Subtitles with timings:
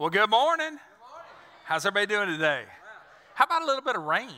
[0.00, 0.78] Well, good morning.
[1.64, 2.62] How's everybody doing today?
[3.34, 4.28] How about a little bit of rain?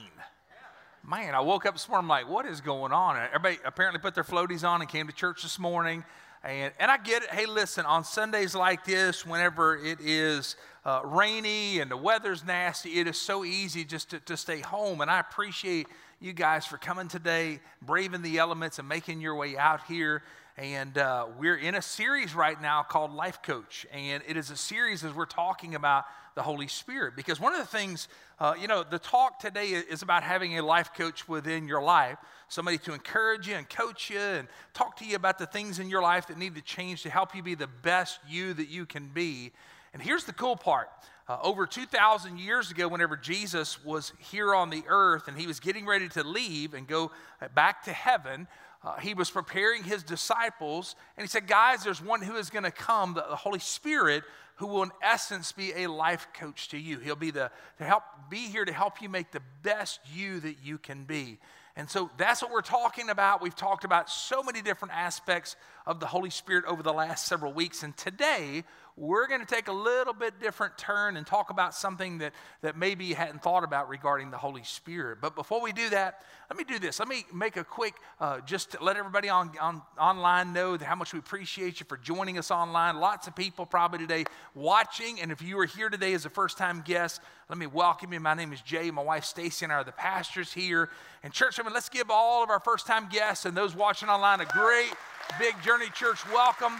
[1.06, 3.16] Man, I woke up this morning, I'm like, what is going on?
[3.16, 6.02] And everybody apparently put their floaties on and came to church this morning.
[6.42, 7.28] And, and I get it.
[7.28, 12.98] Hey, listen, on Sundays like this, whenever it is uh, rainy and the weather's nasty,
[12.98, 15.02] it is so easy just to, to stay home.
[15.02, 15.88] And I appreciate
[16.20, 20.22] you guys for coming today, braving the elements, and making your way out here.
[20.60, 23.86] And uh, we're in a series right now called Life Coach.
[23.94, 27.16] And it is a series as we're talking about the Holy Spirit.
[27.16, 30.62] Because one of the things, uh, you know, the talk today is about having a
[30.62, 32.18] life coach within your life,
[32.48, 35.88] somebody to encourage you and coach you and talk to you about the things in
[35.88, 38.84] your life that need to change to help you be the best you that you
[38.84, 39.52] can be.
[39.94, 40.90] And here's the cool part.
[41.26, 45.58] Uh, over 2,000 years ago, whenever Jesus was here on the earth and he was
[45.58, 47.12] getting ready to leave and go
[47.54, 48.46] back to heaven,
[48.82, 52.64] uh, he was preparing his disciples, and he said, Guys, there's one who is going
[52.64, 54.24] to come, the, the, Holy Spirit,
[54.56, 56.98] who will, in essence, be a life coach to you.
[56.98, 60.56] He'll be the to help be here to help you make the best you that
[60.62, 61.38] you can be.
[61.76, 63.40] And so that's what we're talking about.
[63.40, 67.52] We've talked about so many different aspects of the Holy Spirit over the last several
[67.52, 67.82] weeks.
[67.82, 68.64] And today,
[68.96, 72.76] we're going to take a little bit different turn and talk about something that, that
[72.76, 75.18] maybe you hadn't thought about regarding the Holy Spirit.
[75.20, 76.98] But before we do that, let me do this.
[76.98, 81.12] Let me make a quick, uh, just let everybody on, on online know how much
[81.12, 82.98] we appreciate you for joining us online.
[82.98, 84.24] Lots of people probably today
[84.54, 85.20] watching.
[85.20, 88.20] And if you are here today as a first time guest, let me welcome you.
[88.20, 88.90] My name is Jay.
[88.90, 90.90] My wife Stacy and I are the pastors here.
[91.22, 94.08] And church, I mean, let's give all of our first time guests and those watching
[94.08, 94.92] online a great
[95.38, 96.72] big Journey Church welcome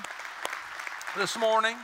[1.16, 1.76] this morning.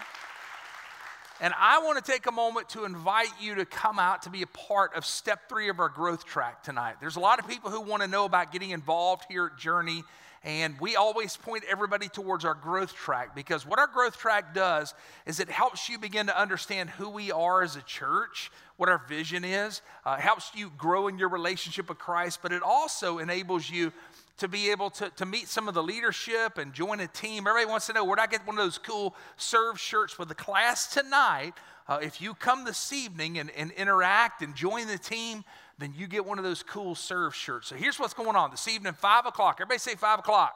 [1.41, 4.41] And I want to take a moment to invite you to come out to be
[4.41, 6.95] a part of step three of our growth track tonight.
[6.99, 10.03] There's a lot of people who want to know about getting involved here at Journey.
[10.45, 14.95] And we always point everybody towards our growth track because what our growth track does
[15.27, 19.03] is it helps you begin to understand who we are as a church, what our
[19.07, 23.69] vision is, uh, helps you grow in your relationship with Christ, but it also enables
[23.69, 23.93] you
[24.39, 27.47] to be able to, to meet some of the leadership and join a team.
[27.47, 30.25] Everybody wants to know where do I get one of those cool serve shirts for
[30.25, 31.55] the class tonight?
[31.89, 35.45] Uh, if you come this evening and, and interact and join the team,
[35.79, 37.69] then you get one of those cool serve shirts.
[37.69, 39.57] So here's what's going on this evening, 5 o'clock.
[39.59, 40.55] Everybody say 5 o'clock.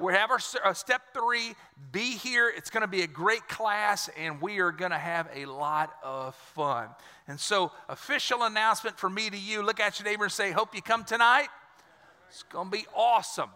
[0.00, 1.54] We have our uh, step three.
[1.90, 2.52] Be here.
[2.56, 5.92] It's going to be a great class, and we are going to have a lot
[6.04, 6.88] of fun.
[7.26, 9.60] And so, official announcement for me to you.
[9.60, 11.48] Look at your neighbor and say, "Hope you come tonight."
[12.28, 13.50] It's going to be awesome.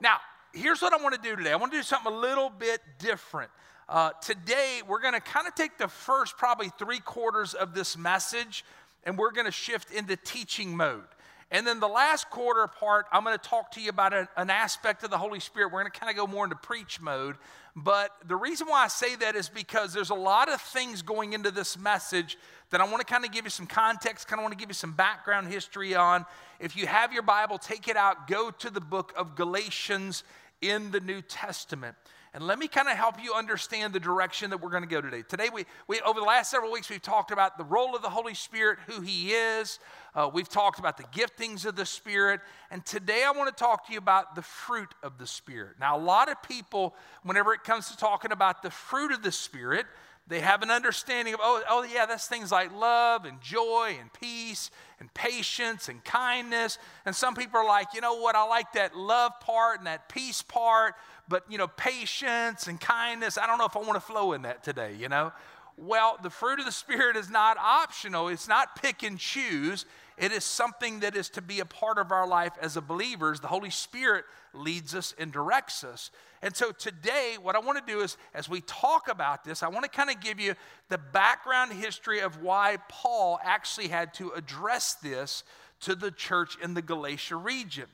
[0.00, 0.18] Now,
[0.52, 2.80] here's what I want to do today I want to do something a little bit
[2.98, 3.50] different.
[3.88, 7.96] Uh, today, we're going to kind of take the first probably three quarters of this
[7.96, 8.64] message
[9.04, 11.04] and we're going to shift into teaching mode.
[11.50, 14.50] And then the last quarter part, I'm going to talk to you about a, an
[14.50, 15.72] aspect of the Holy Spirit.
[15.72, 17.36] We're going to kind of go more into preach mode.
[17.76, 21.32] But the reason why I say that is because there's a lot of things going
[21.32, 22.38] into this message
[22.70, 24.70] that I want to kind of give you some context, kind of want to give
[24.70, 26.24] you some background history on.
[26.60, 30.24] If you have your Bible, take it out, go to the book of Galatians
[30.60, 31.96] in the New Testament.
[32.34, 35.00] And let me kind of help you understand the direction that we're going to go
[35.00, 35.22] today.
[35.22, 38.10] Today, we, we over the last several weeks, we've talked about the role of the
[38.10, 39.78] Holy Spirit, who He is.
[40.16, 42.40] Uh, we've talked about the giftings of the Spirit.
[42.72, 45.76] And today, I want to talk to you about the fruit of the Spirit.
[45.78, 49.30] Now, a lot of people, whenever it comes to talking about the fruit of the
[49.30, 49.86] Spirit,
[50.26, 54.10] they have an understanding of, oh, oh, yeah, that's things like love and joy and
[54.14, 56.78] peace and patience and kindness.
[57.04, 60.08] And some people are like, you know what, I like that love part and that
[60.08, 60.94] peace part,
[61.28, 64.42] but, you know, patience and kindness, I don't know if I want to flow in
[64.42, 65.32] that today, you know?
[65.76, 69.86] Well, the fruit of the Spirit is not optional, it's not pick and choose.
[70.16, 73.40] It is something that is to be a part of our life as a believers.
[73.40, 76.12] The Holy Spirit leads us and directs us.
[76.40, 79.68] And so today, what I want to do is, as we talk about this, I
[79.68, 80.54] want to kind of give you
[80.88, 85.42] the background history of why Paul actually had to address this
[85.80, 87.86] to the church in the Galatia region.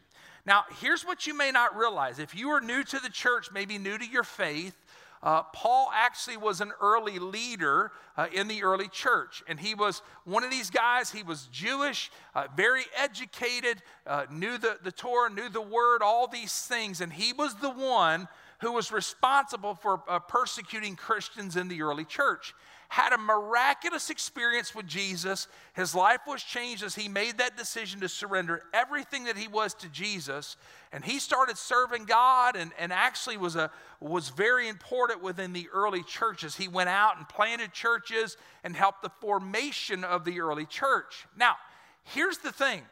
[0.47, 2.19] Now, here's what you may not realize.
[2.19, 4.75] If you are new to the church, maybe new to your faith,
[5.23, 9.43] uh, Paul actually was an early leader uh, in the early church.
[9.47, 11.11] And he was one of these guys.
[11.11, 16.27] He was Jewish, uh, very educated, uh, knew the, the Torah, knew the word, all
[16.27, 17.03] these things.
[17.03, 18.29] And he was the one
[18.61, 22.55] who was responsible for uh, persecuting Christians in the early church
[22.91, 25.47] had a miraculous experience with Jesus.
[25.75, 29.75] His life was changed as he made that decision to surrender everything that he was
[29.75, 30.57] to Jesus.
[30.91, 33.71] And he started serving God and, and actually was, a,
[34.01, 36.57] was very important within the early churches.
[36.57, 41.29] He went out and planted churches and helped the formation of the early church.
[41.37, 41.55] Now,
[42.03, 42.83] here's the thing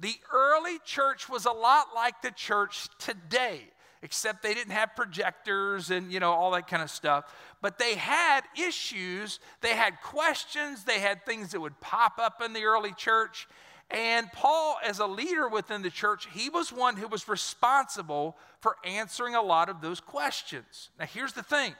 [0.00, 3.68] the early church was a lot like the church today.
[4.04, 7.24] Except they didn't have projectors and, you know, all that kind of stuff.
[7.62, 12.52] But they had issues, they had questions, they had things that would pop up in
[12.52, 13.48] the early church.
[13.90, 18.76] And Paul, as a leader within the church, he was one who was responsible for
[18.84, 20.90] answering a lot of those questions.
[20.98, 21.74] Now, here's the thing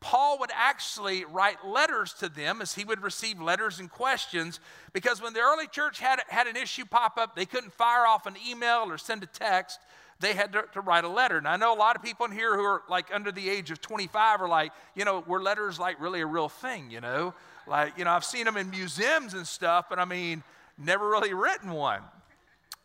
[0.00, 4.58] Paul would actually write letters to them as he would receive letters and questions
[4.94, 8.24] because when the early church had, had an issue pop up, they couldn't fire off
[8.24, 9.80] an email or send a text.
[10.20, 11.38] They had to, to write a letter.
[11.38, 13.70] And I know a lot of people in here who are like under the age
[13.70, 17.34] of 25 are like, you know, were letters like really a real thing, you know?
[17.66, 20.42] Like, you know, I've seen them in museums and stuff, but I mean,
[20.76, 22.02] never really written one.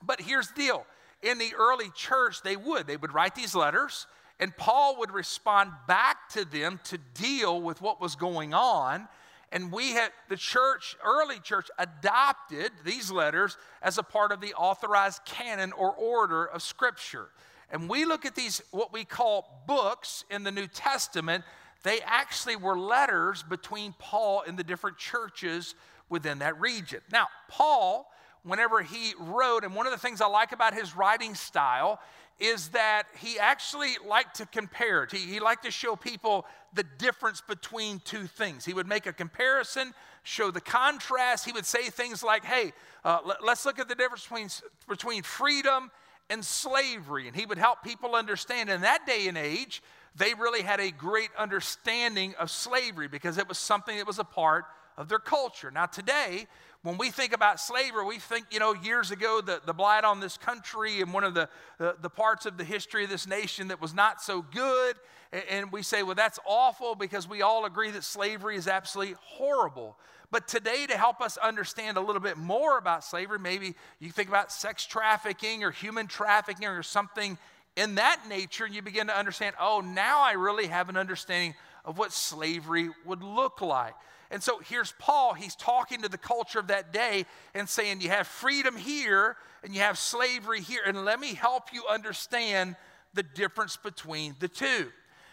[0.06, 0.86] But here's the deal
[1.24, 2.86] in the early church, they would.
[2.86, 4.08] They would write these letters,
[4.40, 9.08] and Paul would respond back to them to deal with what was going on.
[9.54, 14.56] And we had the church, early church, adopted these letters as a part of the
[14.56, 17.30] authorized canon or order of Scripture.
[17.70, 21.44] And we look at these, what we call books in the New Testament,
[21.84, 25.76] they actually were letters between Paul and the different churches
[26.10, 27.02] within that region.
[27.12, 28.12] Now, Paul,
[28.44, 32.00] whenever he wrote, and one of the things I like about his writing style
[32.40, 35.08] is that he actually liked to compare.
[35.10, 38.66] He, he liked to show people the difference between two things.
[38.66, 39.94] He would make a comparison,
[40.24, 41.46] show the contrast.
[41.46, 42.74] He would say things like, hey,
[43.06, 44.50] uh, let, let's look at the difference between,
[44.90, 45.92] between freedom
[46.30, 47.28] and slavery.
[47.28, 49.84] And he would help people understand in that day and age,
[50.16, 54.24] they really had a great understanding of slavery because it was something that was a
[54.24, 54.66] part
[54.98, 55.72] of their culture.
[55.72, 56.48] Now, today,
[56.84, 60.20] when we think about slavery, we think, you know, years ago, the, the blight on
[60.20, 61.48] this country and one of the,
[61.78, 64.98] the, the parts of the history of this nation that was not so good.
[65.32, 69.16] And, and we say, well, that's awful because we all agree that slavery is absolutely
[69.22, 69.96] horrible.
[70.30, 74.28] But today, to help us understand a little bit more about slavery, maybe you think
[74.28, 77.38] about sex trafficking or human trafficking or something
[77.78, 81.56] in that nature, and you begin to understand, oh, now I really have an understanding
[81.86, 83.94] of what slavery would look like.
[84.34, 85.36] And so here's Paul.
[85.36, 89.76] He's talking to the culture of that day and saying, You have freedom here and
[89.76, 90.82] you have slavery here.
[90.84, 92.76] And let me help you understand
[93.14, 94.88] the difference between the two.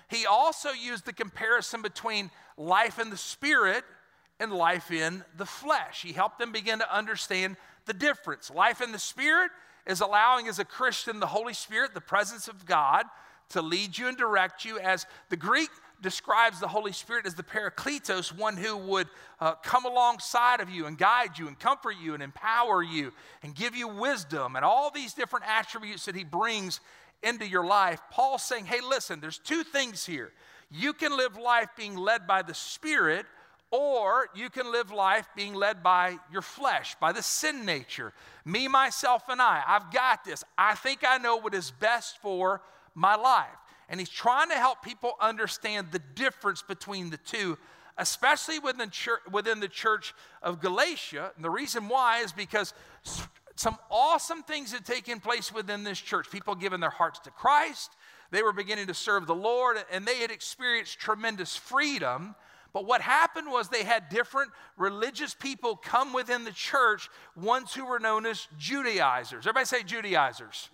[0.08, 3.84] He also used the comparison between life in the spirit
[4.38, 6.02] and life in the flesh.
[6.02, 7.56] He helped them begin to understand
[7.86, 8.50] the difference.
[8.50, 9.50] Life in the spirit
[9.86, 13.06] is allowing, as a Christian, the Holy Spirit, the presence of God,
[13.50, 14.78] to lead you and direct you.
[14.78, 15.70] As the Greek
[16.02, 19.08] describes the Holy Spirit as the Parakletos, one who would
[19.40, 23.12] uh, come alongside of you and guide you and comfort you and empower you
[23.42, 26.80] and give you wisdom and all these different attributes that he brings
[27.22, 28.00] into your life.
[28.10, 30.32] Paul's saying, hey, listen, there's two things here.
[30.70, 33.26] You can live life being led by the Spirit,
[33.70, 38.12] or you can live life being led by your flesh, by the sin nature.
[38.44, 39.62] Me, myself, and I.
[39.66, 40.44] I've got this.
[40.56, 42.62] I think I know what is best for
[42.94, 43.46] my life.
[43.90, 47.58] And he's trying to help people understand the difference between the two,
[47.98, 51.32] especially within, church, within the church of Galatia.
[51.34, 52.72] And the reason why is because
[53.56, 56.30] some awesome things had taken place within this church.
[56.30, 57.90] People giving their hearts to Christ,
[58.30, 62.36] they were beginning to serve the Lord, and they had experienced tremendous freedom.
[62.72, 67.84] But what happened was they had different religious people come within the church, ones who
[67.84, 69.48] were known as Judaizers.
[69.48, 70.70] Everybody say Judaizers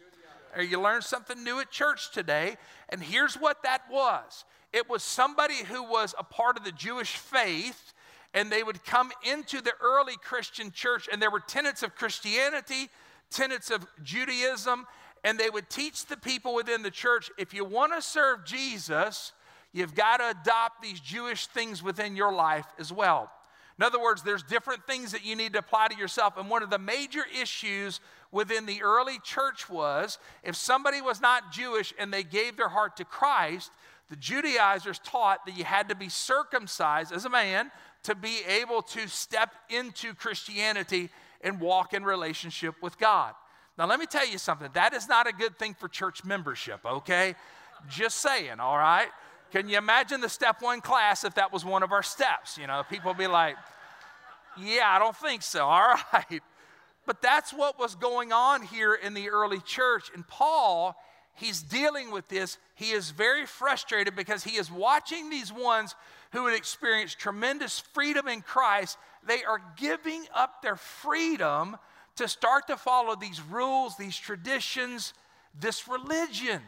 [0.56, 2.56] or you learned something new at church today.
[2.88, 7.16] And here's what that was it was somebody who was a part of the Jewish
[7.16, 7.92] faith,
[8.34, 12.88] and they would come into the early Christian church, and there were tenets of Christianity,
[13.30, 14.86] tenets of Judaism,
[15.24, 19.32] and they would teach the people within the church if you want to serve Jesus,
[19.72, 23.30] you've got to adopt these Jewish things within your life as well.
[23.78, 26.36] In other words, there's different things that you need to apply to yourself.
[26.38, 28.00] And one of the major issues
[28.32, 32.96] within the early church was if somebody was not Jewish and they gave their heart
[32.96, 33.70] to Christ,
[34.08, 37.70] the Judaizers taught that you had to be circumcised as a man
[38.04, 41.10] to be able to step into Christianity
[41.42, 43.34] and walk in relationship with God.
[43.76, 44.70] Now, let me tell you something.
[44.72, 47.34] That is not a good thing for church membership, okay?
[47.90, 49.08] Just saying, all right?
[49.52, 52.58] Can you imagine the step one class if that was one of our steps?
[52.58, 53.56] You know, people be like,
[54.58, 55.64] yeah, I don't think so.
[55.64, 56.42] All right.
[57.06, 60.10] But that's what was going on here in the early church.
[60.12, 60.96] And Paul,
[61.34, 62.58] he's dealing with this.
[62.74, 65.94] He is very frustrated because he is watching these ones
[66.32, 68.98] who had experienced tremendous freedom in Christ.
[69.24, 71.76] They are giving up their freedom
[72.16, 75.14] to start to follow these rules, these traditions,
[75.58, 76.60] this religion.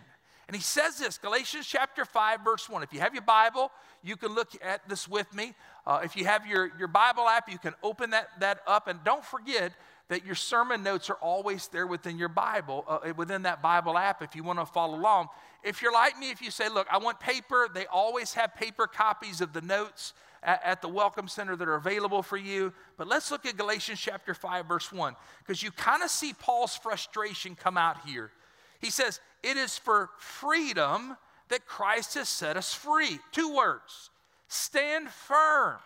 [0.49, 2.83] And he says this, Galatians chapter 5, verse 1.
[2.83, 3.71] If you have your Bible,
[4.03, 5.53] you can look at this with me.
[5.87, 8.89] Uh, if you have your, your Bible app, you can open that, that up.
[8.89, 9.75] And don't forget
[10.09, 14.23] that your sermon notes are always there within your Bible, uh, within that Bible app
[14.23, 15.29] if you want to follow along.
[15.63, 18.87] if you're like me, if you say, look, I want paper, they always have paper
[18.87, 22.73] copies of the notes at, at the Welcome Center that are available for you.
[22.97, 26.75] But let's look at Galatians chapter 5, verse 1, because you kind of see Paul's
[26.75, 28.31] frustration come out here.
[28.79, 31.17] He says, It is for freedom
[31.49, 33.19] that Christ has set us free.
[33.33, 34.11] Two words
[34.49, 35.79] stand firm.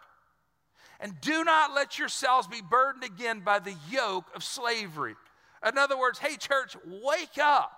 [1.01, 5.17] And do not let yourselves be burdened again by the yoke of slavery.
[5.67, 7.73] In other words, hey, church, wake up.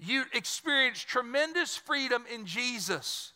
[0.00, 3.32] You experienced tremendous freedom in Jesus.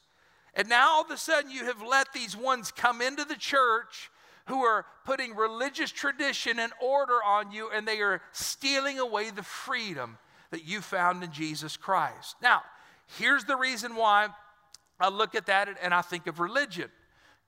[0.54, 4.10] And now all of a sudden you have let these ones come into the church
[4.46, 9.42] who are putting religious tradition and order on you, and they are stealing away the
[9.42, 10.18] freedom
[10.52, 12.36] that you found in Jesus Christ.
[12.40, 12.62] Now,
[13.18, 14.28] here's the reason why
[15.00, 16.88] I look at that and I think of religion.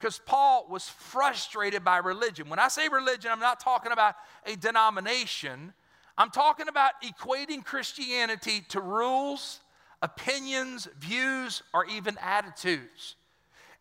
[0.01, 2.49] Because Paul was frustrated by religion.
[2.49, 5.73] When I say religion, I'm not talking about a denomination,
[6.19, 9.61] I'm talking about equating Christianity to rules
[10.03, 13.17] opinions, views, or even attitudes.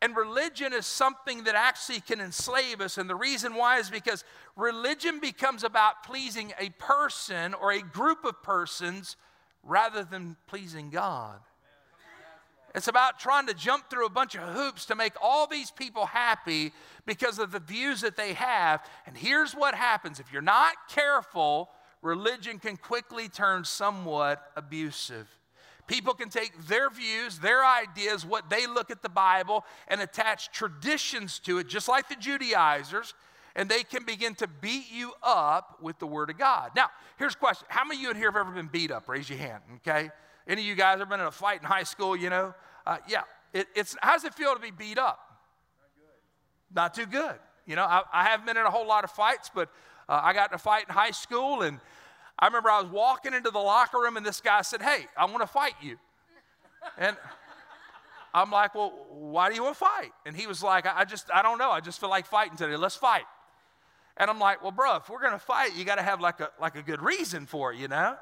[0.03, 2.97] And religion is something that actually can enslave us.
[2.97, 4.25] And the reason why is because
[4.57, 9.15] religion becomes about pleasing a person or a group of persons
[9.63, 11.39] rather than pleasing God.
[12.75, 16.05] It's about trying to jump through a bunch of hoops to make all these people
[16.05, 16.73] happy
[17.05, 18.85] because of the views that they have.
[19.07, 21.69] And here's what happens if you're not careful,
[22.01, 25.29] religion can quickly turn somewhat abusive.
[25.87, 30.51] People can take their views, their ideas, what they look at the Bible, and attach
[30.51, 33.13] traditions to it, just like the Judaizers,
[33.55, 36.71] and they can begin to beat you up with the Word of God.
[36.75, 39.09] Now, here's a question How many of you in here have ever been beat up?
[39.09, 40.09] Raise your hand, okay?
[40.47, 42.53] Any of you guys ever been in a fight in high school, you know?
[42.85, 43.23] Uh, yeah.
[43.53, 45.19] It, it's, how does it feel to be beat up?
[46.73, 47.35] Not, Not too good.
[47.65, 49.69] You know, I, I, haven't been in a whole lot of fights, but
[50.09, 51.79] uh, I got in a fight in high school, and
[52.39, 55.25] I remember I was walking into the locker room and this guy said, Hey, I
[55.25, 55.97] want to fight you.
[56.97, 57.15] And
[58.33, 60.11] I'm like, Well, why do you want to fight?
[60.25, 61.71] And he was like, I just, I don't know.
[61.71, 62.75] I just feel like fighting today.
[62.75, 63.23] Let's fight.
[64.17, 66.39] And I'm like, Well, bro, if we're going to fight, you got to have like
[66.39, 68.15] a, like a good reason for it, you know?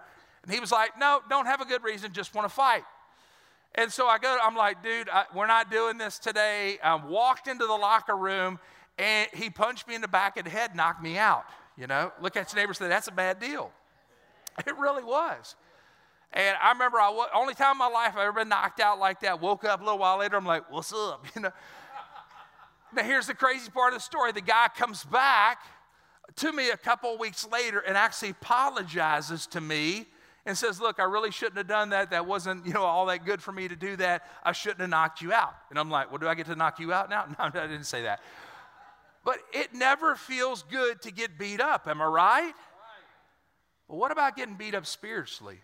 [0.44, 2.12] And he was like, No, don't have a good reason.
[2.13, 2.84] Just want to fight.
[3.75, 6.77] And so I go, I'm like, dude, I, we're not doing this today.
[6.84, 8.60] I walked into the locker room
[8.98, 11.46] and he punched me in the back of the head, knocked me out.
[11.77, 13.72] You know, look at your neighbor and say, that's a bad deal.
[14.67, 15.55] It really was.
[16.34, 19.22] And I remember I only time in my life I've ever been knocked out like
[19.22, 19.41] that.
[19.41, 20.38] Woke up a little while later.
[20.38, 21.51] I'm like, "What's up?" You know.
[22.93, 24.31] Now here's the crazy part of the story.
[24.31, 25.60] The guy comes back
[26.38, 30.08] to me a couple weeks later and actually apologizes to me
[30.46, 32.12] and says, "Look, I really shouldn't have done that.
[32.12, 34.24] That wasn't, you know, all that good for me to do that.
[34.43, 36.79] I shouldn't have knocked you out." And I'm like, "Well, do I get to knock
[36.79, 38.22] you out now?" No, I didn't say that.
[39.24, 41.88] But it never feels good to get beat up.
[41.88, 42.53] Am I right?
[43.91, 45.60] But what about getting beat up spiritually?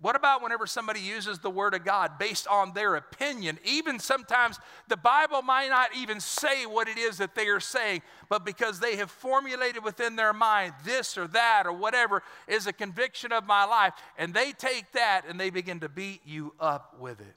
[0.00, 3.58] What about whenever somebody uses the Word of God based on their opinion?
[3.62, 4.58] Even sometimes
[4.88, 8.80] the Bible might not even say what it is that they are saying, but because
[8.80, 13.46] they have formulated within their mind this or that or whatever is a conviction of
[13.46, 17.36] my life, and they take that and they begin to beat you up with it.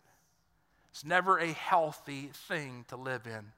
[0.92, 3.52] It's never a healthy thing to live in.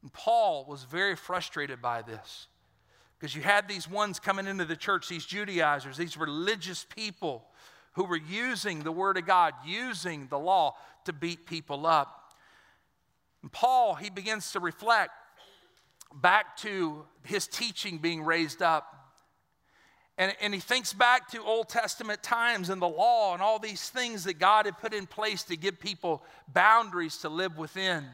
[0.00, 2.46] And Paul was very frustrated by this.
[3.20, 7.44] Because you had these ones coming into the church, these Judaizers, these religious people
[7.92, 10.74] who were using the Word of God, using the law
[11.04, 12.32] to beat people up.
[13.42, 15.12] And Paul, he begins to reflect
[16.14, 18.96] back to his teaching being raised up.
[20.16, 23.90] And, and he thinks back to Old Testament times and the law and all these
[23.90, 28.04] things that God had put in place to give people boundaries to live within.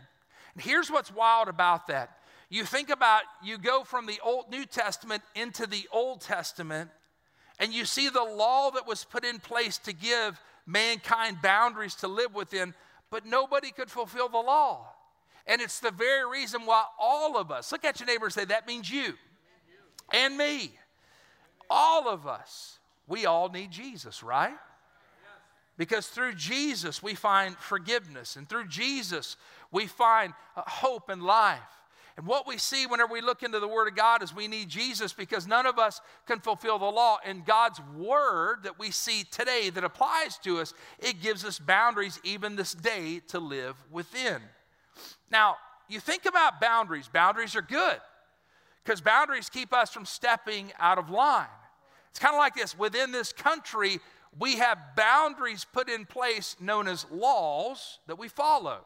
[0.54, 2.18] And here's what's wild about that
[2.48, 6.90] you think about, you go from the Old New Testament into the Old Testament,
[7.58, 12.08] and you see the law that was put in place to give mankind boundaries to
[12.08, 12.74] live within,
[13.10, 14.86] but nobody could fulfill the law.
[15.46, 18.44] And it's the very reason why all of us, look at your neighbor and say,
[18.46, 19.14] that means you
[20.12, 20.72] and me.
[21.70, 24.56] All of us, we all need Jesus, right?
[25.76, 29.36] Because through Jesus we find forgiveness, and through Jesus
[29.70, 31.60] we find uh, hope and life.
[32.16, 34.70] And what we see whenever we look into the Word of God is we need
[34.70, 37.18] Jesus because none of us can fulfill the law.
[37.24, 42.18] And God's Word that we see today that applies to us, it gives us boundaries
[42.24, 44.40] even this day to live within.
[45.30, 45.56] Now,
[45.88, 47.98] you think about boundaries, boundaries are good
[48.82, 51.46] because boundaries keep us from stepping out of line.
[52.10, 54.00] It's kind of like this within this country,
[54.38, 58.84] we have boundaries put in place known as laws that we follow.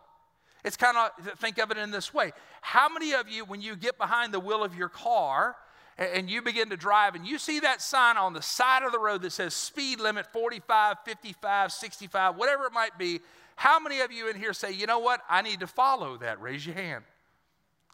[0.64, 2.32] It's kind of, think of it in this way.
[2.60, 5.56] How many of you, when you get behind the wheel of your car
[5.96, 8.98] and you begin to drive and you see that sign on the side of the
[8.98, 13.20] road that says speed limit 45, 55, 65, whatever it might be,
[13.56, 16.40] how many of you in here say, you know what, I need to follow that?
[16.40, 17.04] Raise your hand.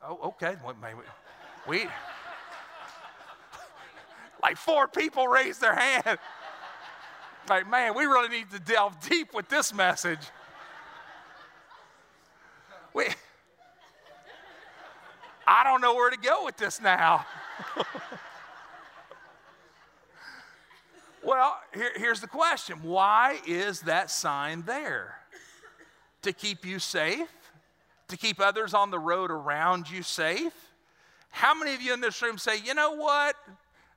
[0.03, 0.57] Oh, okay.
[1.69, 1.87] We,
[4.43, 6.19] like four people raised their hand.
[7.49, 10.21] Like, man, we really need to delve deep with this message.
[15.47, 17.25] I don't know where to go with this now.
[21.25, 25.19] well, here, here's the question why is that sign there?
[26.23, 27.29] To keep you safe?
[28.09, 30.53] To keep others on the road around you safe?
[31.31, 33.37] How many of you in this room say, you know what?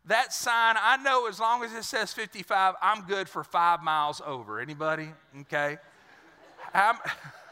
[0.05, 4.21] That sign, I know as long as it says 55, I'm good for five miles
[4.25, 4.59] over.
[4.59, 5.09] Anybody?
[5.41, 5.77] Okay.
[6.73, 6.95] I'm,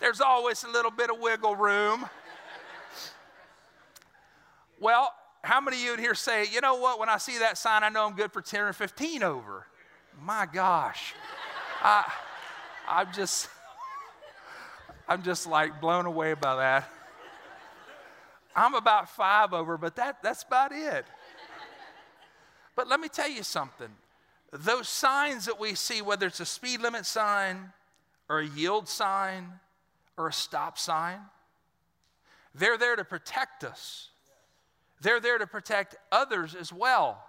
[0.00, 2.08] there's always a little bit of wiggle room.
[4.80, 5.12] Well,
[5.42, 7.82] how many of you in here say, you know what, when I see that sign,
[7.82, 9.66] I know I'm good for 10 or 15 over?
[10.22, 11.14] My gosh.
[11.82, 12.10] I,
[12.88, 13.48] I'm just,
[15.08, 16.90] I'm just like blown away by that.
[18.54, 21.06] I'm about five over, but that, that's about it.
[22.74, 23.88] But let me tell you something.
[24.52, 27.72] Those signs that we see, whether it's a speed limit sign
[28.28, 29.60] or a yield sign
[30.18, 31.20] or a stop sign,
[32.54, 34.10] they're there to protect us.
[35.00, 37.22] They're there to protect others as well.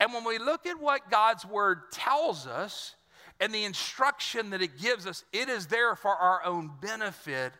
[0.00, 2.94] And when we look at what God's word tells us
[3.40, 7.52] and the instruction that it gives us, it is there for our own benefit,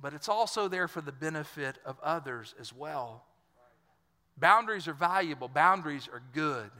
[0.00, 3.24] but it's also there for the benefit of others as well.
[4.38, 6.70] Boundaries are valuable, boundaries are good.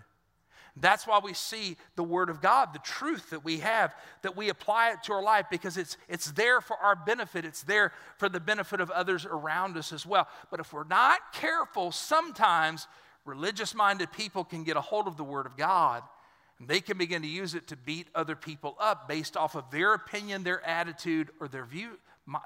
[0.81, 4.49] That's why we see the Word of God, the truth that we have, that we
[4.49, 7.45] apply it to our life because it's, it's there for our benefit.
[7.45, 10.29] It's there for the benefit of others around us as well.
[10.51, 12.87] But if we're not careful, sometimes
[13.25, 16.03] religious minded people can get a hold of the Word of God
[16.59, 19.71] and they can begin to use it to beat other people up based off of
[19.71, 21.99] their opinion, their attitude, or their view,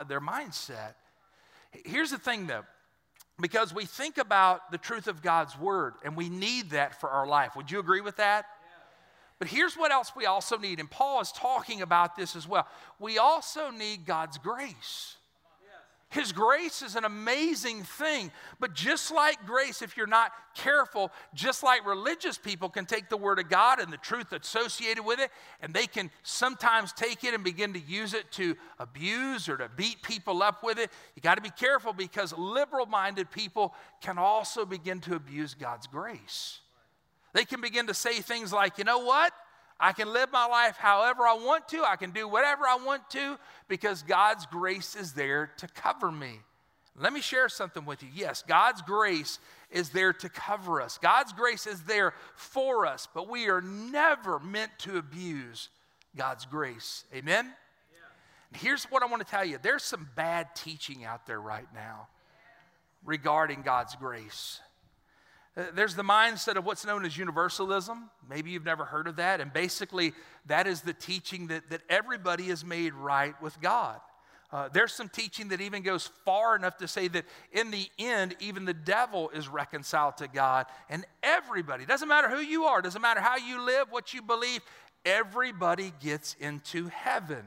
[0.07, 0.95] their mindset.
[1.85, 2.65] Here's the thing though
[3.42, 7.26] because we think about the truth of God's word and we need that for our
[7.26, 7.57] life.
[7.57, 8.46] Would you agree with that?
[9.38, 12.68] But here's what else we also need, and Paul is talking about this as well.
[13.00, 15.16] We also need God's grace.
[16.12, 18.31] His grace is an amazing thing.
[18.61, 23.16] But just like grace, if you're not careful, just like religious people can take the
[23.16, 25.31] Word of God and the truth associated with it,
[25.62, 29.70] and they can sometimes take it and begin to use it to abuse or to
[29.75, 34.18] beat people up with it, you got to be careful because liberal minded people can
[34.18, 36.61] also begin to abuse God's grace.
[37.33, 39.33] They can begin to say things like, you know what?
[39.83, 41.83] I can live my life however I want to.
[41.83, 46.38] I can do whatever I want to because God's grace is there to cover me.
[46.97, 48.09] Let me share something with you.
[48.14, 49.40] Yes, God's grace
[49.73, 54.38] is there to cover us, God's grace is there for us, but we are never
[54.38, 55.68] meant to abuse
[56.14, 57.05] God's grace.
[57.12, 57.47] Amen?
[57.47, 58.59] Yeah.
[58.61, 62.07] Here's what I want to tell you there's some bad teaching out there right now
[63.05, 64.61] regarding God's grace.
[65.55, 68.11] Uh, there's the mindset of what's known as universalism.
[68.29, 69.41] Maybe you've never heard of that.
[69.41, 70.15] And basically,
[70.47, 74.01] that is the teaching that, that everybody is made right with God.
[74.51, 78.37] Uh, there's some teaching that even goes far enough to say that in the end,
[78.38, 80.67] even the devil is reconciled to God.
[80.91, 84.61] And everybody, doesn't matter who you are, doesn't matter how you live, what you believe,
[85.07, 87.45] everybody gets into heaven.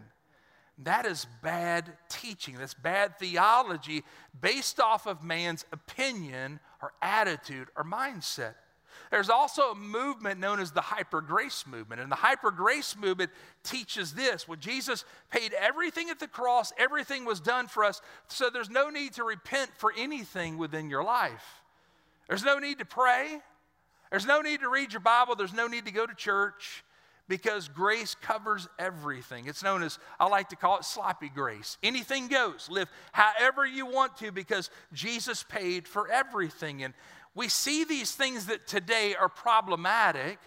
[0.79, 2.55] That is bad teaching.
[2.57, 4.03] That's bad theology
[4.39, 8.55] based off of man's opinion or attitude or mindset.
[9.11, 12.01] There's also a movement known as the hyper grace movement.
[12.01, 13.31] And the hyper grace movement
[13.63, 18.49] teaches this when Jesus paid everything at the cross, everything was done for us, so
[18.49, 21.63] there's no need to repent for anything within your life.
[22.27, 23.39] There's no need to pray.
[24.11, 25.35] There's no need to read your Bible.
[25.35, 26.83] There's no need to go to church
[27.27, 29.47] because grace covers everything.
[29.47, 31.77] It's known as, I like to call it sloppy grace.
[31.81, 32.67] Anything goes.
[32.69, 36.83] Live however you want to because Jesus paid for everything.
[36.83, 36.93] And
[37.33, 40.39] we see these things that today are problematic.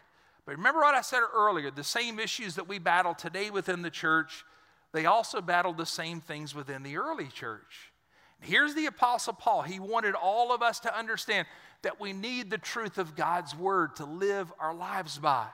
[0.47, 3.91] But remember what I said earlier the same issues that we battle today within the
[3.91, 4.45] church,
[4.93, 7.93] they also battled the same things within the early church.
[8.41, 9.63] Here's the Apostle Paul.
[9.63, 11.49] He wanted all of us to understand
[11.83, 15.47] that we need the truth of God's word to live our lives by.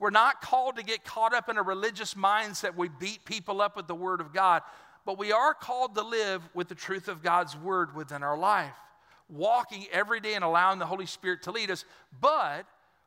[0.00, 2.74] We're not called to get caught up in a religious mindset.
[2.74, 4.62] We beat people up with the Word of God,
[5.04, 8.74] but we are called to live with the truth of God's Word within our life,
[9.28, 11.84] walking every day and allowing the Holy Spirit to lead us.
[12.18, 12.64] But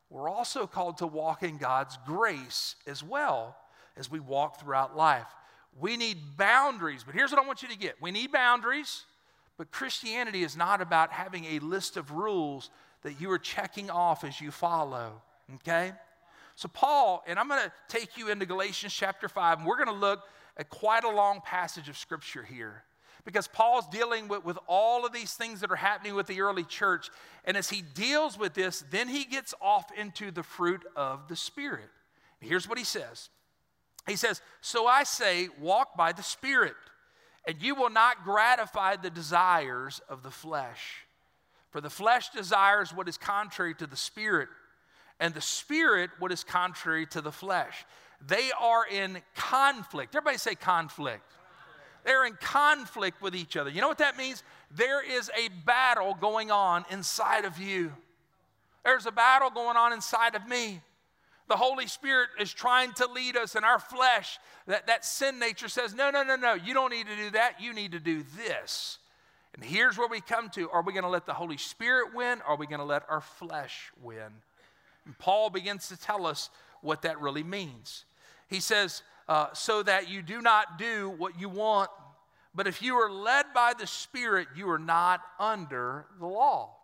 [0.08, 3.56] we're also called to walk in God's grace as well
[3.96, 5.26] as we walk throughout life.
[5.80, 9.02] We need boundaries, but here's what I want you to get we need boundaries,
[9.56, 12.70] But Christianity is not about having a list of rules
[13.02, 15.22] that you are checking off as you follow,
[15.56, 15.92] okay?
[16.56, 19.88] So, Paul, and I'm going to take you into Galatians chapter 5, and we're going
[19.88, 20.22] to look
[20.56, 22.84] at quite a long passage of scripture here
[23.24, 26.64] because Paul's dealing with, with all of these things that are happening with the early
[26.64, 27.10] church.
[27.44, 31.36] And as he deals with this, then he gets off into the fruit of the
[31.36, 31.88] Spirit.
[32.40, 33.30] Here's what he says
[34.06, 36.74] He says, So I say, walk by the Spirit,
[37.46, 41.06] and you will not gratify the desires of the flesh.
[41.70, 44.48] For the flesh desires what is contrary to the Spirit,
[45.20, 47.84] and the Spirit what is contrary to the flesh.
[48.26, 50.14] They are in conflict.
[50.14, 51.30] Everybody say conflict.
[52.04, 53.70] They're in conflict with each other.
[53.70, 54.42] You know what that means?
[54.70, 57.92] There is a battle going on inside of you.
[58.84, 60.80] There's a battle going on inside of me.
[61.48, 64.38] The Holy Spirit is trying to lead us and our flesh.
[64.66, 67.60] That, that sin nature says, no, no, no, no, you don't need to do that.
[67.60, 68.98] You need to do this.
[69.54, 72.40] And here's where we come to are we going to let the Holy Spirit win
[72.40, 74.32] or are we going to let our flesh win?
[75.06, 78.04] And Paul begins to tell us what that really means.
[78.48, 81.90] He says, uh, so that you do not do what you want.
[82.54, 86.76] But if you are led by the Spirit, you are not under the law.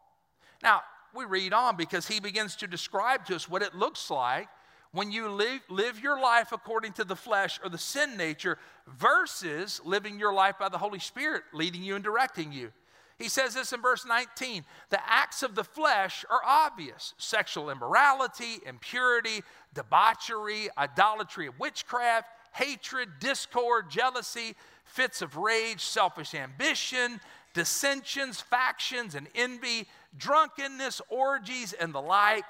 [0.63, 0.83] Now,
[1.15, 4.49] we read on because he begins to describe to us what it looks like
[4.93, 8.59] when you live, live your life according to the flesh or the sin nature
[8.99, 12.73] versus living your life by the Holy Spirit leading you and directing you.
[13.21, 18.61] He says this in verse 19 the acts of the flesh are obvious sexual immorality,
[18.67, 19.43] impurity,
[19.75, 27.21] debauchery, idolatry witchcraft, hatred, discord, jealousy, fits of rage, selfish ambition,
[27.53, 32.47] dissensions, factions, and envy, drunkenness, orgies, and the like.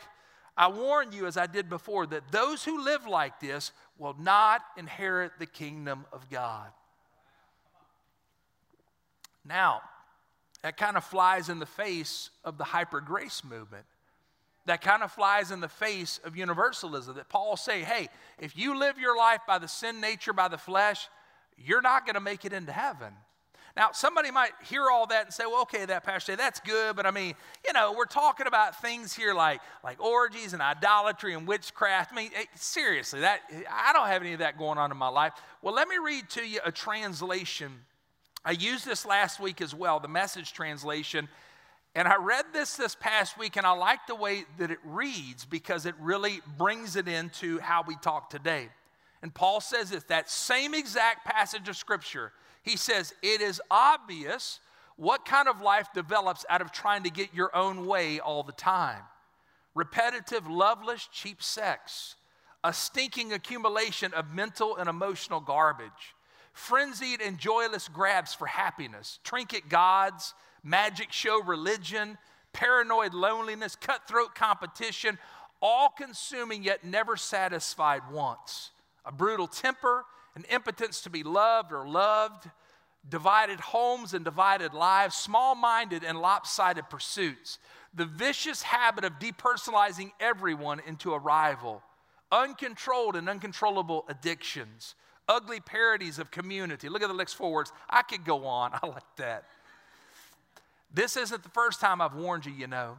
[0.57, 4.63] I warn you, as I did before, that those who live like this will not
[4.77, 6.69] inherit the kingdom of God.
[9.45, 9.81] Now,
[10.63, 13.85] that kind of flies in the face of the hyper grace movement.
[14.67, 17.17] That kind of flies in the face of universalism.
[17.17, 20.59] That Paul say, hey, if you live your life by the sin nature, by the
[20.59, 21.09] flesh,
[21.57, 23.13] you're not going to make it into heaven.
[23.77, 27.07] Now, somebody might hear all that and say, well, okay, that pastor, that's good, but
[27.07, 31.47] I mean, you know, we're talking about things here like, like orgies and idolatry and
[31.47, 32.13] witchcraft.
[32.13, 35.09] I mean, eh, seriously, that, I don't have any of that going on in my
[35.09, 35.33] life.
[35.63, 37.73] Well, let me read to you a translation
[38.45, 41.29] I used this last week as well, the message translation.
[41.95, 45.45] And I read this this past week, and I like the way that it reads
[45.45, 48.69] because it really brings it into how we talk today.
[49.23, 52.33] And Paul says this that same exact passage of Scripture.
[52.63, 54.61] He says, It is obvious
[54.97, 58.53] what kind of life develops out of trying to get your own way all the
[58.53, 59.03] time
[59.75, 62.17] repetitive, loveless, cheap sex,
[62.65, 66.15] a stinking accumulation of mental and emotional garbage
[66.53, 72.19] frenzied and joyless grabs for happiness, trinket gods, magic show religion,
[72.53, 75.19] paranoid loneliness, cutthroat competition,
[75.63, 78.71] all consuming yet never satisfied wants,
[79.05, 82.49] a brutal temper, an impotence to be loved or loved,
[83.09, 87.59] divided homes and divided lives, small minded and lopsided pursuits,
[87.95, 91.83] the vicious habit of depersonalizing everyone into a rival,
[92.31, 94.95] uncontrolled and uncontrollable addictions
[95.31, 96.89] ugly parodies of community.
[96.89, 97.73] Look at the next four words.
[97.89, 98.73] I could go on.
[98.83, 99.45] I like that.
[100.93, 102.99] This isn't the first time I've warned you, you know.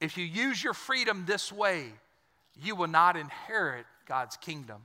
[0.00, 1.86] If you use your freedom this way,
[2.60, 4.82] you will not inherit God's kingdom.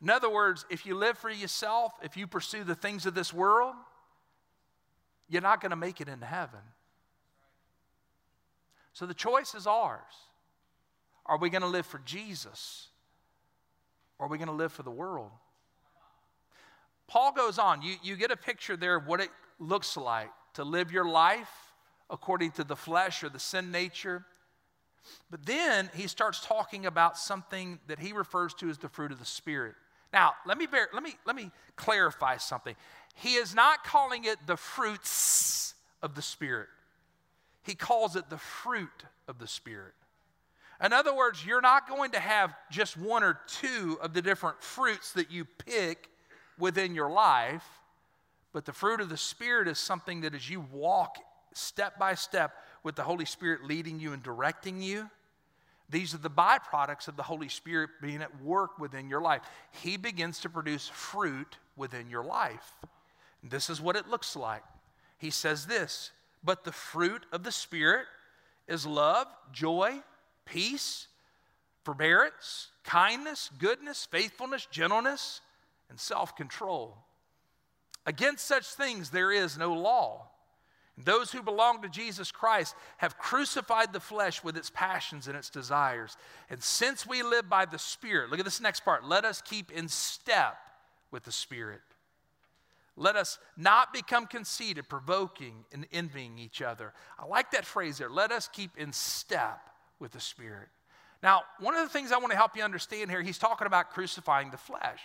[0.00, 3.34] In other words, if you live for yourself, if you pursue the things of this
[3.34, 3.74] world,
[5.28, 6.60] you're not going to make it into heaven.
[8.94, 10.00] So the choice is ours.
[11.26, 12.88] Are we going to live for Jesus?
[14.18, 15.30] Or are we going to live for the world?
[17.10, 17.82] Paul goes on.
[17.82, 21.50] You, you get a picture there of what it looks like to live your life
[22.08, 24.24] according to the flesh or the sin nature.
[25.28, 29.18] But then he starts talking about something that he refers to as the fruit of
[29.18, 29.74] the Spirit.
[30.12, 32.76] Now, let me, bear, let me, let me clarify something.
[33.16, 36.68] He is not calling it the fruits of the Spirit,
[37.64, 39.94] he calls it the fruit of the Spirit.
[40.82, 44.62] In other words, you're not going to have just one or two of the different
[44.62, 46.09] fruits that you pick
[46.60, 47.64] within your life,
[48.52, 51.16] but the fruit of the Spirit is something that as you walk
[51.52, 55.08] step by step with the Holy Spirit leading you and directing you,
[55.88, 59.42] these are the byproducts of the Holy Spirit being at work within your life.
[59.82, 62.74] He begins to produce fruit within your life.
[63.42, 64.62] This is what it looks like.
[65.18, 66.12] He says this,
[66.44, 68.06] but the fruit of the Spirit
[68.68, 70.00] is love, joy,
[70.44, 71.08] peace,
[71.84, 75.40] forbearance, kindness, goodness, faithfulness, gentleness,
[75.90, 76.96] and self control.
[78.06, 80.28] Against such things there is no law.
[81.04, 85.50] Those who belong to Jesus Christ have crucified the flesh with its passions and its
[85.50, 86.16] desires.
[86.50, 89.70] And since we live by the Spirit, look at this next part, let us keep
[89.70, 90.56] in step
[91.10, 91.80] with the Spirit.
[92.96, 96.92] Let us not become conceited, provoking, and envying each other.
[97.18, 98.10] I like that phrase there.
[98.10, 100.68] Let us keep in step with the Spirit.
[101.22, 103.90] Now, one of the things I want to help you understand here, he's talking about
[103.90, 105.00] crucifying the flesh.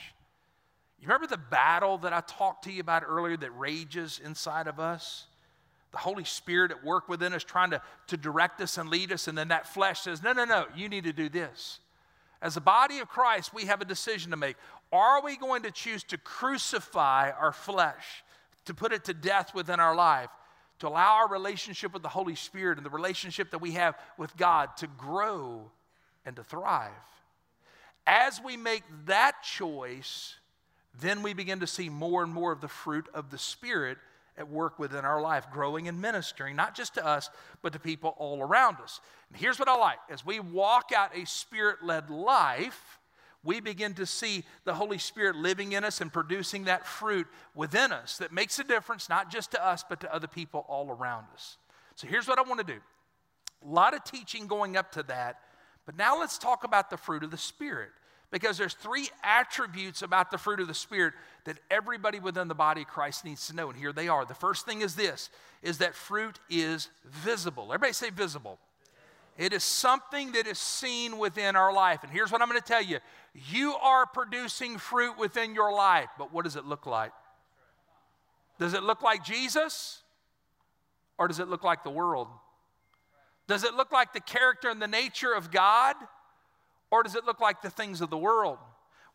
[1.06, 4.80] You remember the battle that I talked to you about earlier that rages inside of
[4.80, 5.28] us?
[5.92, 9.28] The Holy Spirit at work within us trying to, to direct us and lead us,
[9.28, 11.80] and then that flesh says, No, no, no, you need to do this.
[12.42, 14.56] As a body of Christ, we have a decision to make.
[14.92, 18.24] Are we going to choose to crucify our flesh,
[18.66, 20.32] to put it to death within our life,
[20.80, 24.36] to allow our relationship with the Holy Spirit and the relationship that we have with
[24.38, 25.70] God to grow
[26.26, 26.90] and to thrive?
[28.08, 30.34] As we make that choice,
[31.02, 33.98] then we begin to see more and more of the fruit of the Spirit
[34.38, 37.30] at work within our life, growing and ministering, not just to us,
[37.62, 39.00] but to people all around us.
[39.30, 43.00] And here's what I like as we walk out a spirit led life,
[43.44, 47.92] we begin to see the Holy Spirit living in us and producing that fruit within
[47.92, 51.28] us that makes a difference, not just to us, but to other people all around
[51.34, 51.58] us.
[51.96, 52.80] So here's what I want to do
[53.64, 55.40] a lot of teaching going up to that,
[55.86, 57.90] but now let's talk about the fruit of the Spirit
[58.32, 61.14] because there's three attributes about the fruit of the spirit
[61.46, 64.26] that everybody within the body of christ needs to know and here they are.
[64.26, 65.30] The first thing is this
[65.62, 67.66] is that fruit is visible.
[67.66, 68.60] Everybody say visible.
[69.38, 72.04] It is something that is seen within our life.
[72.04, 73.00] And here's what i'm going to tell you.
[73.34, 77.12] You are producing fruit within your life but what does it look like?
[78.60, 80.02] Does it look like jesus
[81.18, 82.28] or does it look like the world?
[83.48, 85.96] Does it look like the character and the nature of god
[86.92, 88.58] or does it look like the things of the world?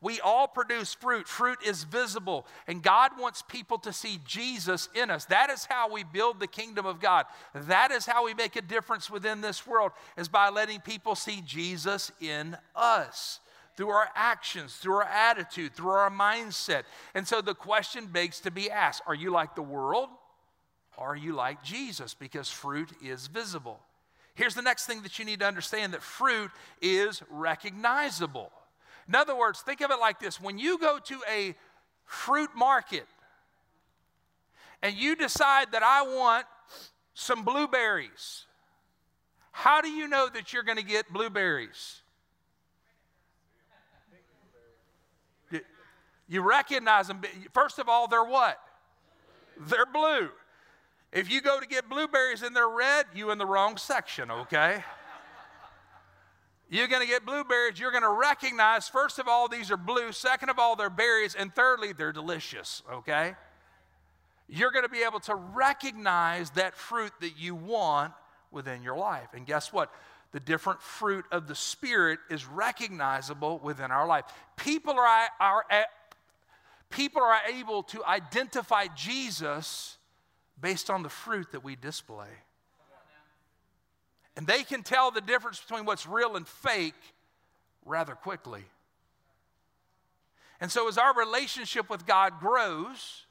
[0.03, 1.29] We all produce fruit.
[1.29, 5.27] Fruit is visible, and God wants people to see Jesus in us.
[5.27, 7.27] That is how we build the kingdom of God.
[7.55, 11.43] That is how we make a difference within this world, is by letting people see
[11.47, 13.41] Jesus in us
[13.77, 16.85] through our actions, through our attitude, through our mindset.
[17.15, 20.09] And so the question begs to be asked Are you like the world?
[20.97, 22.15] Or are you like Jesus?
[22.15, 23.81] Because fruit is visible.
[24.35, 28.51] Here's the next thing that you need to understand that fruit is recognizable.
[29.09, 31.55] In other words, think of it like this when you go to a
[32.05, 33.07] fruit market
[34.83, 36.47] and you decide that I want
[37.15, 38.47] some blueberries,
[39.53, 42.03] how do you know that you're going to get blueberries?
[46.31, 47.21] You recognize them.
[47.53, 48.57] First of all, they're what?
[49.59, 50.29] They're blue.
[51.13, 54.85] If you go to get blueberries and they're red, you in the wrong section, okay?
[56.69, 57.81] You're going to get blueberries.
[57.81, 60.13] You're going to recognize, first of all, these are blue.
[60.13, 61.35] Second of all, they're berries.
[61.35, 63.35] And thirdly, they're delicious, okay?
[64.49, 68.13] You're going to be able to recognize that fruit that you want
[68.53, 69.29] within your life.
[69.35, 69.93] And guess what?
[70.31, 74.27] The different fruit of the Spirit is recognizable within our life.
[74.57, 75.65] People are, are,
[76.89, 79.97] people are able to identify Jesus
[80.61, 82.29] based on the fruit that we display.
[84.37, 86.95] And they can tell the difference between what's real and fake
[87.85, 88.65] rather quickly.
[90.61, 93.27] And so, as our relationship with God grows,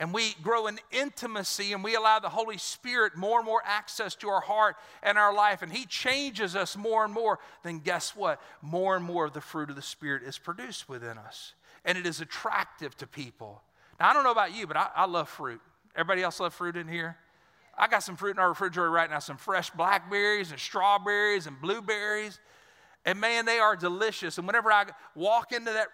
[0.00, 4.14] and we grow in intimacy and we allow the Holy Spirit more and more access
[4.16, 8.16] to our heart and our life, and He changes us more and more, then guess
[8.16, 8.40] what?
[8.62, 11.52] More and more of the fruit of the Spirit is produced within us.
[11.84, 13.62] And it is attractive to people.
[13.98, 15.60] Now, I don't know about you, but I, I love fruit.
[15.94, 17.16] Everybody else love fruit in here?
[17.76, 21.60] I got some fruit in our refrigerator right now, some fresh blackberries and strawberries and
[21.60, 22.38] blueberries.
[23.04, 24.38] And man, they are delicious.
[24.38, 25.88] And whenever I walk into that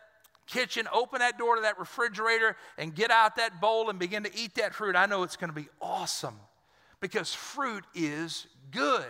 [0.46, 4.30] kitchen, open that door to that refrigerator, and get out that bowl and begin to
[4.36, 6.38] eat that fruit, I know it's going to be awesome
[7.00, 9.04] because fruit is good.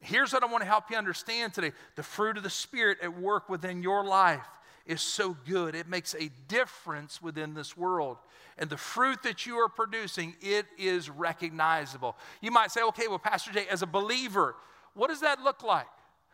[0.00, 3.18] Here's what I want to help you understand today the fruit of the Spirit at
[3.18, 4.46] work within your life
[4.86, 5.74] is so good.
[5.74, 8.18] It makes a difference within this world.
[8.56, 12.16] And the fruit that you are producing, it is recognizable.
[12.40, 14.54] You might say, okay, well, Pastor Jay, as a believer,
[14.94, 15.86] what does that look like?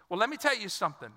[0.08, 1.10] Well, let me tell you something.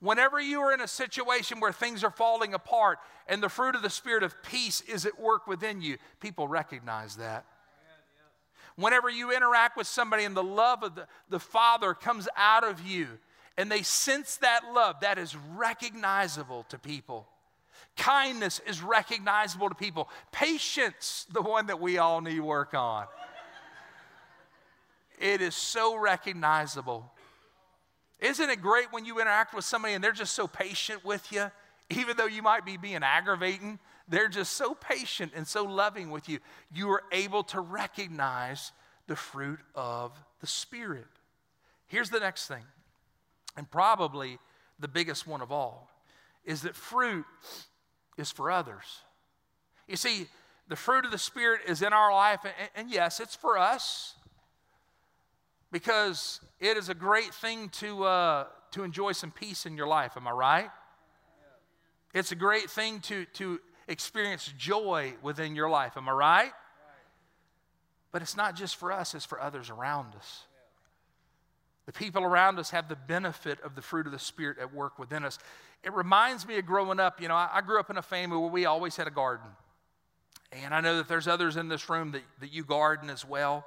[0.00, 2.98] Whenever you are in a situation where things are falling apart
[3.28, 7.16] and the fruit of the Spirit of peace is at work within you, people recognize
[7.16, 7.44] that.
[8.76, 12.84] Whenever you interact with somebody and the love of the, the Father comes out of
[12.86, 13.06] you,
[13.56, 17.26] and they sense that love that is recognizable to people.
[17.96, 20.08] Kindness is recognizable to people.
[20.30, 23.06] Patience, the one that we all need work on.
[25.20, 27.10] It is so recognizable.
[28.18, 31.50] Isn't it great when you interact with somebody and they're just so patient with you,
[31.90, 33.78] even though you might be being aggravating?
[34.08, 36.38] they're just so patient and so loving with you.
[36.72, 38.72] You are able to recognize
[39.06, 41.06] the fruit of the Spirit.
[41.86, 42.64] Here's the next thing,
[43.56, 44.38] and probably
[44.78, 45.90] the biggest one of all,
[46.44, 47.24] is that fruit
[48.16, 48.84] is for others.
[49.86, 50.26] You see,
[50.68, 54.14] the fruit of the Spirit is in our life, and, and yes, it's for us
[55.70, 60.12] because it is a great thing to, uh, to enjoy some peace in your life.
[60.16, 60.70] Am I right?
[62.14, 65.96] It's a great thing to, to experience joy within your life.
[65.96, 66.52] Am I right?
[68.12, 70.44] But it's not just for us, it's for others around us.
[71.86, 74.98] The people around us have the benefit of the fruit of the Spirit at work
[74.98, 75.38] within us.
[75.82, 77.20] It reminds me of growing up.
[77.20, 79.46] You know, I, I grew up in a family where we always had a garden.
[80.52, 83.64] And I know that there's others in this room that, that you garden as well.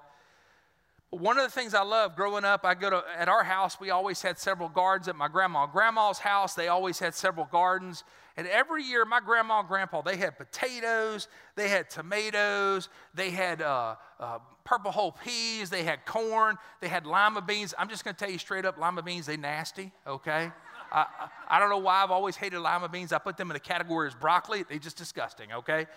[1.12, 3.80] But one of the things I love growing up, I go to, at our house,
[3.80, 5.08] we always had several gardens.
[5.08, 8.04] At my grandma, grandma's house, they always had several gardens.
[8.38, 13.62] And every year, my grandma and grandpa, they had potatoes, they had tomatoes, they had
[13.62, 17.74] uh, uh, purple hull peas, they had corn, they had lima beans.
[17.78, 20.52] I'm just going to tell you straight up, lima beans, they nasty, okay?
[20.91, 21.06] I,
[21.48, 23.13] I don't know why I've always hated lima beans.
[23.13, 24.63] I put them in the category as broccoli.
[24.67, 25.88] They're just disgusting, okay?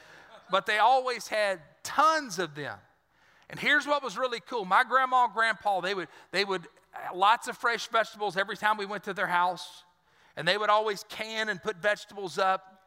[0.48, 2.79] But they always had tons of them.
[3.51, 4.64] And here's what was really cool.
[4.64, 6.68] My grandma and grandpa, they would, they would,
[7.12, 9.83] lots of fresh vegetables every time we went to their house
[10.38, 12.81] and they would always can and put vegetables up.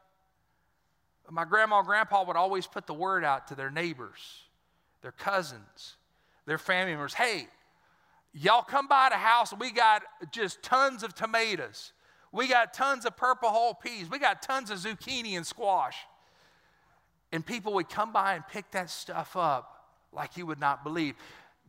[1.30, 4.20] My grandma and grandpa would always put the word out to their neighbors,
[5.02, 5.98] their cousins,
[6.46, 7.48] their family members hey,
[8.34, 11.92] y'all come by the house, we got just tons of tomatoes.
[12.32, 14.10] We got tons of purple hull peas.
[14.10, 15.98] We got tons of zucchini and squash.
[17.34, 21.16] And people would come by and pick that stuff up like you would not believe.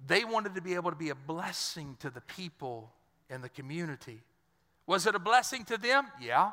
[0.07, 2.93] They wanted to be able to be a blessing to the people
[3.29, 4.21] in the community.
[4.87, 6.07] Was it a blessing to them?
[6.21, 6.53] Yeah.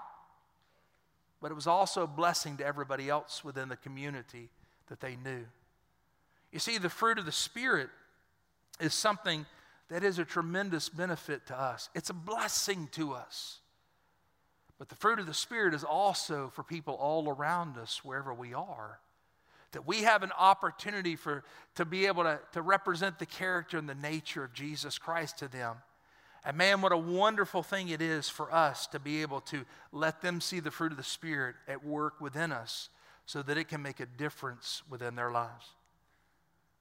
[1.41, 4.49] But it was also a blessing to everybody else within the community
[4.87, 5.45] that they knew.
[6.51, 7.89] You see, the fruit of the Spirit
[8.79, 9.45] is something
[9.89, 13.59] that is a tremendous benefit to us, it's a blessing to us.
[14.77, 18.53] But the fruit of the Spirit is also for people all around us, wherever we
[18.53, 18.99] are.
[19.73, 21.43] That we have an opportunity for,
[21.75, 25.49] to be able to, to represent the character and the nature of Jesus Christ to
[25.49, 25.75] them.
[26.45, 30.21] And man, what a wonderful thing it is for us to be able to let
[30.21, 32.89] them see the fruit of the Spirit at work within us
[33.25, 35.65] so that it can make a difference within their lives.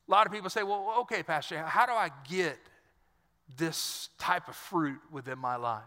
[0.09, 2.59] A lot of people say, well, okay, Pastor, how do I get
[3.57, 5.83] this type of fruit within my life?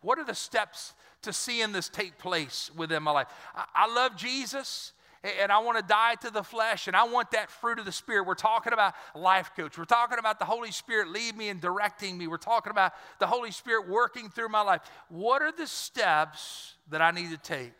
[0.00, 3.28] What are the steps to seeing this take place within my life?
[3.54, 4.92] I, I love Jesus
[5.24, 7.92] and I want to die to the flesh and I want that fruit of the
[7.92, 8.26] Spirit.
[8.26, 9.78] We're talking about life coach.
[9.78, 12.26] We're talking about the Holy Spirit leading me and directing me.
[12.26, 14.80] We're talking about the Holy Spirit working through my life.
[15.08, 17.72] What are the steps that I need to take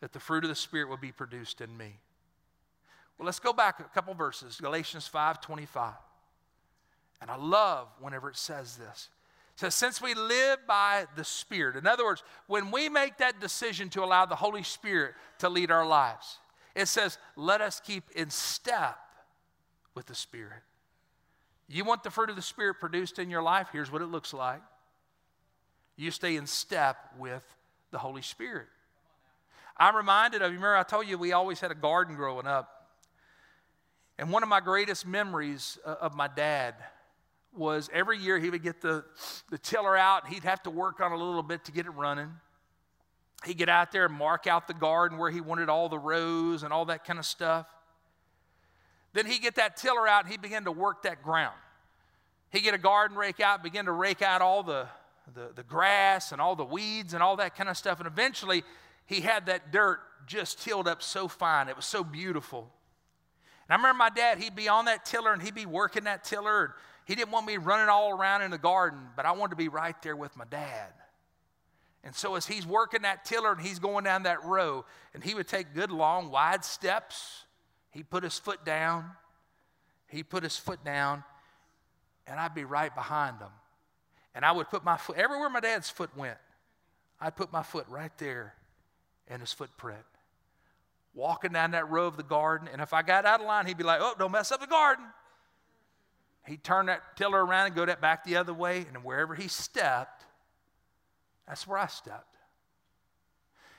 [0.00, 1.98] that the fruit of the Spirit will be produced in me?
[3.18, 4.58] Well, let's go back a couple verses.
[4.60, 5.94] Galatians 5 25.
[7.20, 9.08] And I love whenever it says this.
[9.54, 13.40] It says, since we live by the Spirit, in other words, when we make that
[13.40, 16.38] decision to allow the Holy Spirit to lead our lives,
[16.74, 18.98] it says, let us keep in step
[19.94, 20.62] with the Spirit.
[21.68, 23.68] You want the fruit of the Spirit produced in your life?
[23.72, 24.62] Here's what it looks like.
[25.96, 27.44] You stay in step with
[27.90, 28.66] the Holy Spirit.
[29.76, 32.88] I'm reminded of, you remember I told you we always had a garden growing up.
[34.18, 36.74] And one of my greatest memories uh, of my dad
[37.54, 39.04] was every year he would get the,
[39.50, 41.90] the tiller out and he'd have to work on a little bit to get it
[41.90, 42.30] running.
[43.44, 46.62] He'd get out there and mark out the garden where he wanted all the rows
[46.62, 47.66] and all that kind of stuff.
[49.12, 51.56] Then he'd get that tiller out and he'd begin to work that ground.
[52.50, 54.86] He'd get a garden rake out, begin to rake out all the,
[55.34, 57.98] the, the grass and all the weeds and all that kind of stuff.
[57.98, 58.62] And eventually,
[59.06, 61.68] he had that dirt just tilled up so fine.
[61.68, 62.70] It was so beautiful.
[63.68, 66.24] And I remember my dad, he'd be on that tiller and he'd be working that
[66.24, 66.74] tiller.
[67.04, 69.68] He didn't want me running all around in the garden, but I wanted to be
[69.68, 70.92] right there with my dad.
[72.04, 74.84] And so as he's working that tiller and he's going down that row,
[75.14, 77.44] and he would take good, long, wide steps,
[77.90, 79.10] he put his foot down,
[80.08, 81.22] he put his foot down,
[82.26, 83.52] and I'd be right behind him.
[84.34, 86.38] And I would put my foot, everywhere my dad's foot went,
[87.20, 88.54] I'd put my foot right there
[89.28, 90.02] in his footprint.
[91.14, 93.76] Walking down that row of the garden, and if I got out of line, he'd
[93.76, 95.04] be like, oh, don't mess up the garden.
[96.46, 99.46] He'd turn that tiller around and go that back the other way, and wherever he
[99.46, 100.24] stepped,
[101.46, 102.36] that's where I stepped.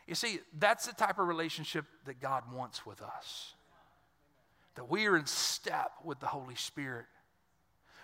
[0.08, 3.54] You see, that's the type of relationship that God wants with us.
[4.76, 7.06] That we are in step with the Holy Spirit.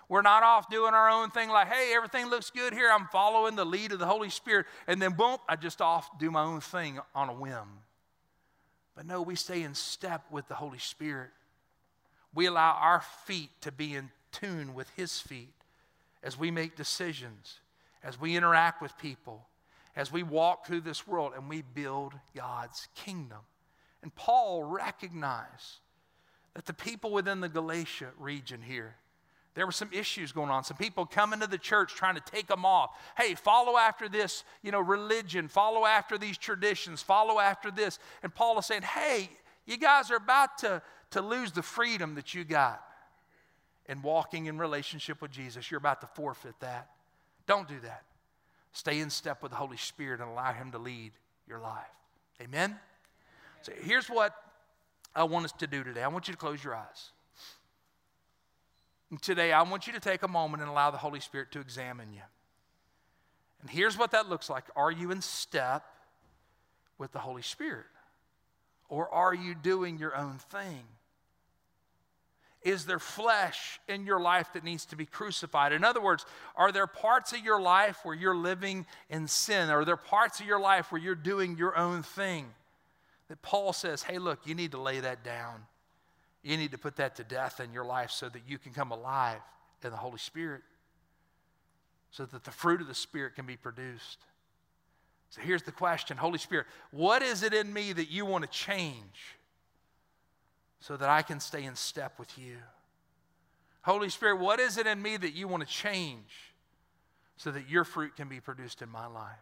[0.07, 2.89] We're not off doing our own thing like, hey, everything looks good here.
[2.91, 4.66] I'm following the lead of the Holy Spirit.
[4.88, 7.84] And then, boom, I just off do my own thing on a whim.
[8.95, 11.30] But no, we stay in step with the Holy Spirit.
[12.34, 15.53] We allow our feet to be in tune with His feet
[16.24, 17.60] as we make decisions,
[18.03, 19.45] as we interact with people,
[19.96, 23.40] as we walk through this world and we build God's kingdom.
[24.02, 25.80] And Paul recognized
[26.54, 28.96] that the people within the Galatia region here,
[29.56, 30.64] there were some issues going on.
[30.64, 32.92] Some people coming to the church trying to take them off.
[33.18, 38.00] Hey, follow after this, you know, religion, follow after these traditions, follow after this.
[38.24, 39.30] And Paul is saying, hey,
[39.66, 40.82] you guys are about to,
[41.12, 42.82] to lose the freedom that you got
[43.88, 45.70] in walking in relationship with Jesus.
[45.70, 46.90] You're about to forfeit that.
[47.48, 48.04] Don't do that.
[48.72, 51.11] Stay in step with the Holy Spirit and allow Him to lead
[51.47, 51.86] your life.
[52.41, 52.76] Amen?
[53.61, 54.34] So here's what
[55.15, 56.03] I want us to do today.
[56.03, 57.11] I want you to close your eyes.
[59.22, 62.13] Today, I want you to take a moment and allow the Holy Spirit to examine
[62.13, 62.22] you.
[63.61, 65.84] And here's what that looks like Are you in step
[66.97, 67.88] with the Holy Spirit?
[68.88, 70.84] Or are you doing your own thing?
[72.62, 75.72] Is there flesh in your life that needs to be crucified?
[75.72, 79.70] In other words, are there parts of your life where you're living in sin?
[79.70, 82.47] Are there parts of your life where you're doing your own thing?
[83.30, 85.62] That Paul says, hey, look, you need to lay that down.
[86.43, 88.91] You need to put that to death in your life so that you can come
[88.91, 89.39] alive
[89.84, 90.62] in the Holy Spirit,
[92.12, 94.20] so that the fruit of the Spirit can be produced.
[95.30, 98.49] So here's the question Holy Spirit, what is it in me that you want to
[98.49, 99.38] change?
[100.80, 102.58] So that I can stay in step with you.
[103.82, 106.54] Holy Spirit, what is it in me that you want to change
[107.38, 109.38] so that your fruit can be produced in my life?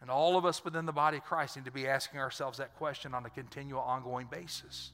[0.00, 2.74] And all of us within the body of Christ need to be asking ourselves that
[2.76, 4.92] question on a continual, ongoing basis.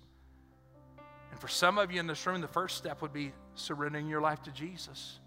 [1.31, 4.21] And for some of you in this room, the first step would be surrendering your
[4.21, 5.21] life to Jesus.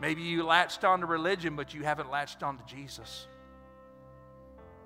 [0.00, 3.26] Maybe you latched on to religion, but you haven't latched on to Jesus.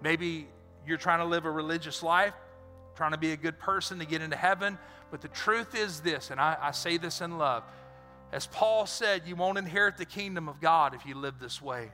[0.02, 0.48] Maybe
[0.86, 2.34] you're trying to live a religious life,
[2.96, 4.78] trying to be a good person to get into heaven.
[5.10, 7.62] But the truth is this, and I, I say this in love.
[8.32, 11.90] As Paul said, you won't inherit the kingdom of God if you live this way.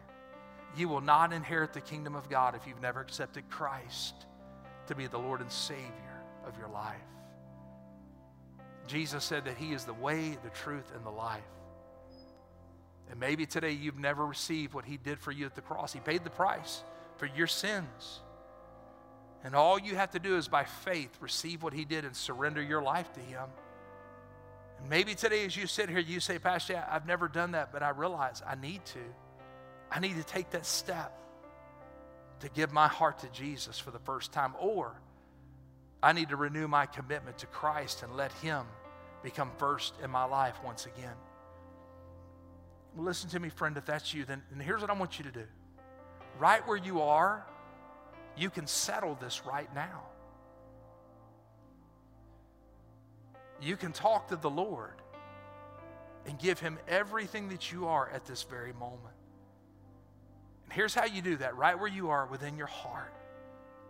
[0.77, 4.15] You will not inherit the kingdom of God if you've never accepted Christ
[4.87, 6.97] to be the Lord and Savior of your life.
[8.87, 11.43] Jesus said that He is the way, the truth, and the life.
[13.11, 15.93] And maybe today you've never received what He did for you at the cross.
[15.93, 16.83] He paid the price
[17.17, 18.21] for your sins.
[19.45, 22.63] And all you have to do is by faith receive what he did and surrender
[22.63, 23.49] your life to him.
[24.79, 27.83] And maybe today, as you sit here, you say, Pastor, I've never done that, but
[27.83, 29.01] I realize I need to.
[29.91, 31.13] I need to take that step
[32.41, 34.55] to give my heart to Jesus for the first time.
[34.59, 34.95] Or
[36.03, 38.65] I need to renew my commitment to Christ and let him
[39.23, 41.15] become first in my life once again.
[42.97, 45.31] Listen to me, friend, if that's you, then, then here's what I want you to
[45.31, 45.45] do.
[46.39, 47.47] Right where you are,
[48.37, 50.03] you can settle this right now.
[53.61, 54.95] You can talk to the Lord
[56.27, 59.15] and give Him everything that you are at this very moment.
[60.65, 63.13] And here's how you do that right where you are within your heart.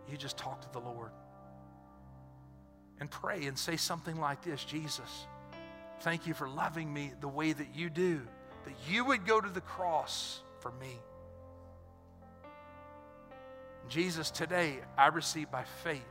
[0.09, 1.11] You just talk to the Lord
[2.99, 5.27] and pray and say something like this Jesus,
[6.01, 8.21] thank you for loving me the way that you do,
[8.65, 10.99] that you would go to the cross for me.
[13.89, 16.01] Jesus, today I receive by faith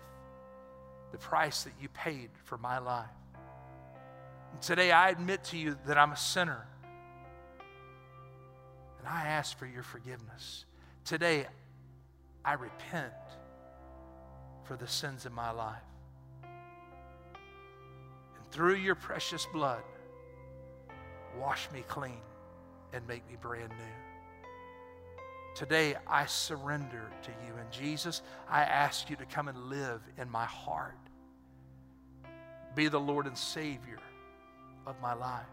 [1.10, 3.06] the price that you paid for my life.
[4.52, 6.66] And today I admit to you that I'm a sinner.
[8.98, 10.64] And I ask for your forgiveness.
[11.04, 11.46] Today
[12.44, 13.12] I repent
[14.64, 15.82] for the sins in my life.
[16.44, 19.82] And through your precious blood,
[21.38, 22.20] wash me clean
[22.92, 24.11] and make me brand new.
[25.54, 27.54] Today, I surrender to you.
[27.58, 30.96] And Jesus, I ask you to come and live in my heart.
[32.74, 33.98] Be the Lord and Savior
[34.86, 35.44] of my life.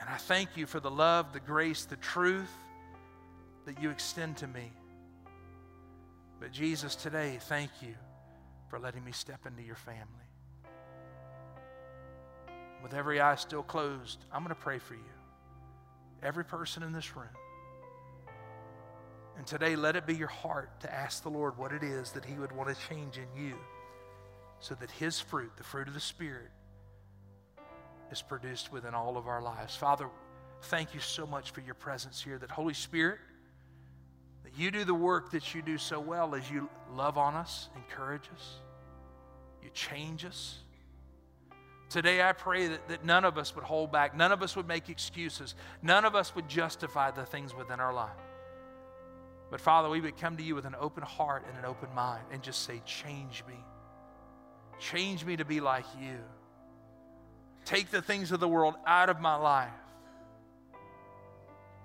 [0.00, 2.50] And I thank you for the love, the grace, the truth
[3.66, 4.72] that you extend to me.
[6.40, 7.94] But Jesus, today, thank you
[8.68, 10.00] for letting me step into your family.
[12.82, 15.00] With every eye still closed, I'm going to pray for you.
[16.22, 17.28] Every person in this room.
[19.40, 22.26] And today, let it be your heart to ask the Lord what it is that
[22.26, 23.56] He would want to change in you
[24.58, 26.50] so that His fruit, the fruit of the Spirit,
[28.12, 29.74] is produced within all of our lives.
[29.74, 30.10] Father,
[30.64, 32.36] thank you so much for your presence here.
[32.36, 33.18] That Holy Spirit,
[34.44, 37.70] that you do the work that you do so well as you love on us,
[37.76, 38.56] encourage us,
[39.62, 40.58] you change us.
[41.88, 44.68] Today, I pray that, that none of us would hold back, none of us would
[44.68, 48.10] make excuses, none of us would justify the things within our life.
[49.50, 52.24] But Father, we would come to you with an open heart and an open mind
[52.30, 53.56] and just say, Change me.
[54.78, 56.18] Change me to be like you.
[57.64, 59.68] Take the things of the world out of my life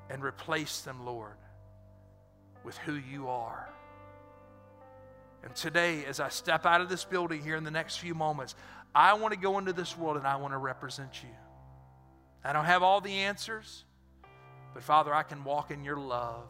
[0.09, 1.35] and replace them, Lord,
[2.63, 3.69] with who you are.
[5.43, 8.55] And today, as I step out of this building here in the next few moments,
[8.93, 11.29] I want to go into this world and I want to represent you.
[12.43, 13.83] I don't have all the answers,
[14.73, 16.47] but Father, I can walk in your love,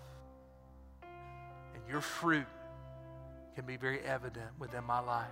[1.89, 2.47] your fruit
[3.55, 5.27] can be very evident within my life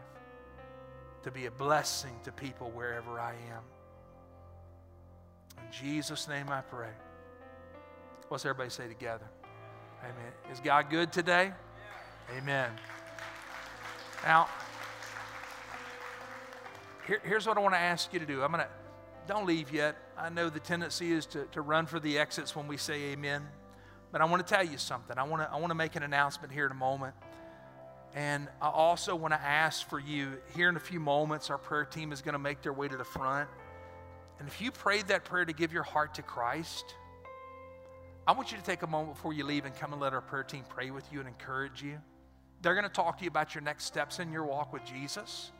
[1.23, 3.63] to be a blessing to people wherever I am.
[5.57, 6.91] In Jesus' name I pray.
[8.27, 9.25] What's everybody say together?
[10.03, 10.31] Amen.
[10.51, 11.51] Is God good today?
[12.37, 12.71] Amen.
[14.23, 14.47] Now,
[17.07, 18.43] here, here's what I want to ask you to do.
[18.43, 18.69] I'm going to,
[19.27, 19.95] don't leave yet.
[20.17, 23.47] I know the tendency is to, to run for the exits when we say amen.
[24.13, 25.17] But I want to tell you something.
[25.17, 27.15] I want to, I want to make an announcement here in a moment.
[28.13, 31.83] And I also want to ask for you here in a few moments, our prayer
[31.83, 33.49] team is going to make their way to the front.
[34.37, 36.93] And if you prayed that prayer to give your heart to Christ,
[38.27, 40.21] I want you to take a moment before you leave and come and let our
[40.21, 41.97] prayer team pray with you and encourage you.
[42.61, 45.51] They're going to talk to you about your next steps in your walk with Jesus.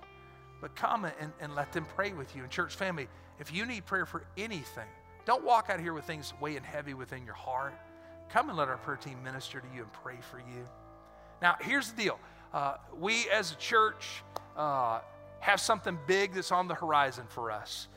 [0.61, 2.43] But come and, and let them pray with you.
[2.43, 3.07] And, church family,
[3.39, 4.87] if you need prayer for anything,
[5.25, 7.73] don't walk out here with things weighing heavy within your heart.
[8.29, 10.67] Come and let our prayer team minister to you and pray for you.
[11.41, 12.19] Now, here's the deal
[12.53, 14.23] uh, we as a church
[14.55, 14.99] uh,
[15.39, 17.87] have something big that's on the horizon for us.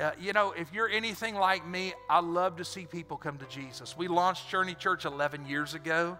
[0.00, 3.46] Uh, you know, if you're anything like me, I love to see people come to
[3.46, 3.96] Jesus.
[3.96, 6.18] We launched Journey Church 11 years ago,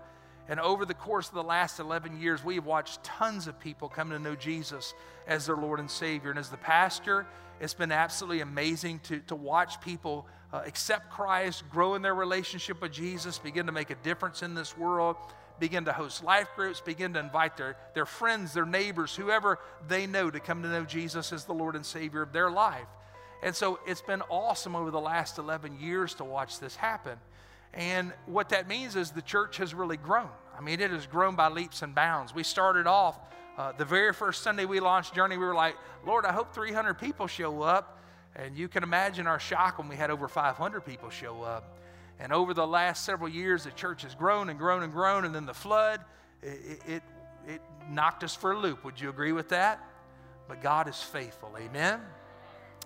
[0.49, 3.89] and over the course of the last 11 years, we have watched tons of people
[3.89, 4.95] come to know Jesus
[5.27, 6.31] as their Lord and Savior.
[6.31, 7.27] And as the pastor,
[7.61, 12.81] it's been absolutely amazing to, to watch people uh, accept Christ, grow in their relationship
[12.81, 15.17] with Jesus, begin to make a difference in this world
[15.59, 20.07] begin to host life groups, begin to invite their, their friends, their neighbors, whoever they
[20.07, 22.87] know to come to know Jesus as the Lord and Savior of their life.
[23.43, 27.19] And so it's been awesome over the last 11 years to watch this happen.
[27.75, 30.31] And what that means is the church has really grown.
[30.57, 32.35] I mean, it has grown by leaps and bounds.
[32.35, 33.19] We started off
[33.57, 36.95] uh, the very first Sunday we launched Journey, we were like, Lord, I hope 300
[36.95, 38.03] people show up.
[38.35, 41.79] And you can imagine our shock when we had over 500 people show up.
[42.21, 45.25] And over the last several years, the church has grown and grown and grown.
[45.25, 46.01] And then the flood,
[46.43, 47.03] it, it,
[47.49, 48.85] it knocked us for a loop.
[48.85, 49.81] Would you agree with that?
[50.49, 51.57] But God is faithful.
[51.59, 52.01] Amen.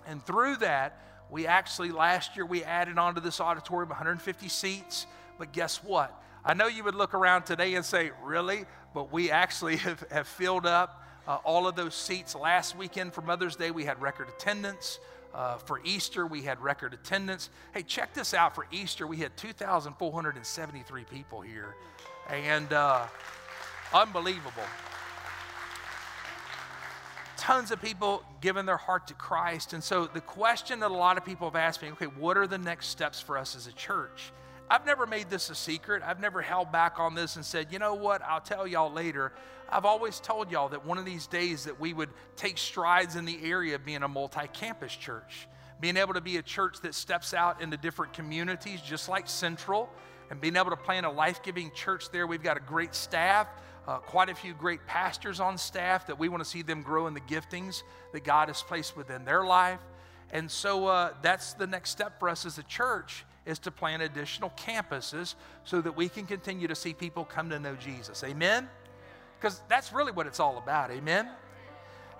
[0.06, 5.06] And through that, we actually, last year, we added onto this auditorium 150 seats.
[5.38, 6.14] But guess what?
[6.44, 8.64] I know you would look around today and say, really?
[8.94, 12.34] But we actually have, have filled up uh, all of those seats.
[12.34, 14.98] Last weekend for Mother's Day, we had record attendance.
[15.32, 17.50] Uh, for Easter, we had record attendance.
[17.72, 18.54] Hey, check this out.
[18.54, 21.76] For Easter, we had 2,473 people here.
[22.28, 23.06] And uh,
[23.94, 24.64] unbelievable.
[27.40, 29.72] Tons of people giving their heart to Christ.
[29.72, 32.46] And so the question that a lot of people have asked me okay, what are
[32.46, 34.30] the next steps for us as a church?
[34.68, 36.02] I've never made this a secret.
[36.04, 39.32] I've never held back on this and said, you know what, I'll tell y'all later.
[39.70, 43.24] I've always told y'all that one of these days that we would take strides in
[43.24, 45.48] the area of being a multi-campus church,
[45.80, 49.88] being able to be a church that steps out into different communities, just like Central,
[50.30, 52.26] and being able to plant a life-giving church there.
[52.26, 53.48] We've got a great staff,
[53.90, 57.08] uh, quite a few great pastors on staff that we want to see them grow
[57.08, 57.82] in the giftings
[58.12, 59.80] that God has placed within their life.
[60.30, 64.00] And so uh, that's the next step for us as a church is to plan
[64.00, 65.34] additional campuses
[65.64, 68.22] so that we can continue to see people come to know Jesus.
[68.22, 68.68] Amen?
[69.40, 70.92] Because that's really what it's all about.
[70.92, 71.28] Amen?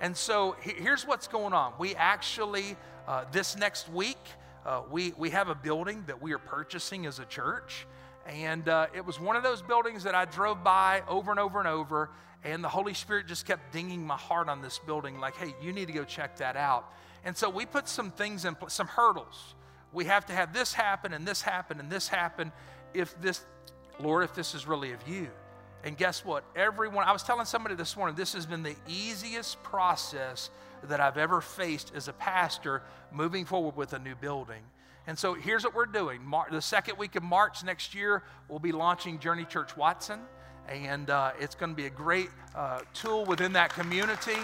[0.01, 1.75] And so here's what's going on.
[1.79, 4.19] We actually, uh, this next week,
[4.67, 7.87] uh, we, we have a building that we are purchasing as a church.
[8.27, 11.59] And uh, it was one of those buildings that I drove by over and over
[11.59, 12.11] and over.
[12.45, 15.73] And the Holy Spirit just kept dinging my heart on this building, like, hey, you
[15.73, 16.93] need to go check that out.
[17.25, 19.55] And so we put some things in, some hurdles.
[19.93, 22.53] We have to have this happen and this happen and this happen
[22.95, 23.45] if this,
[23.99, 25.29] Lord, if this is really of you.
[25.85, 26.45] And guess what?
[26.55, 30.51] Everyone, I was telling somebody this morning, this has been the easiest process
[30.85, 34.63] that I've ever faced as a pastor moving forward with a new building.
[35.11, 36.25] And so here's what we're doing.
[36.25, 40.21] Mar- the second week of March next year, we'll be launching Journey Church Watson.
[40.69, 44.39] And uh, it's going to be a great uh, tool within that community.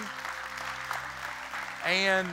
[1.87, 2.27] And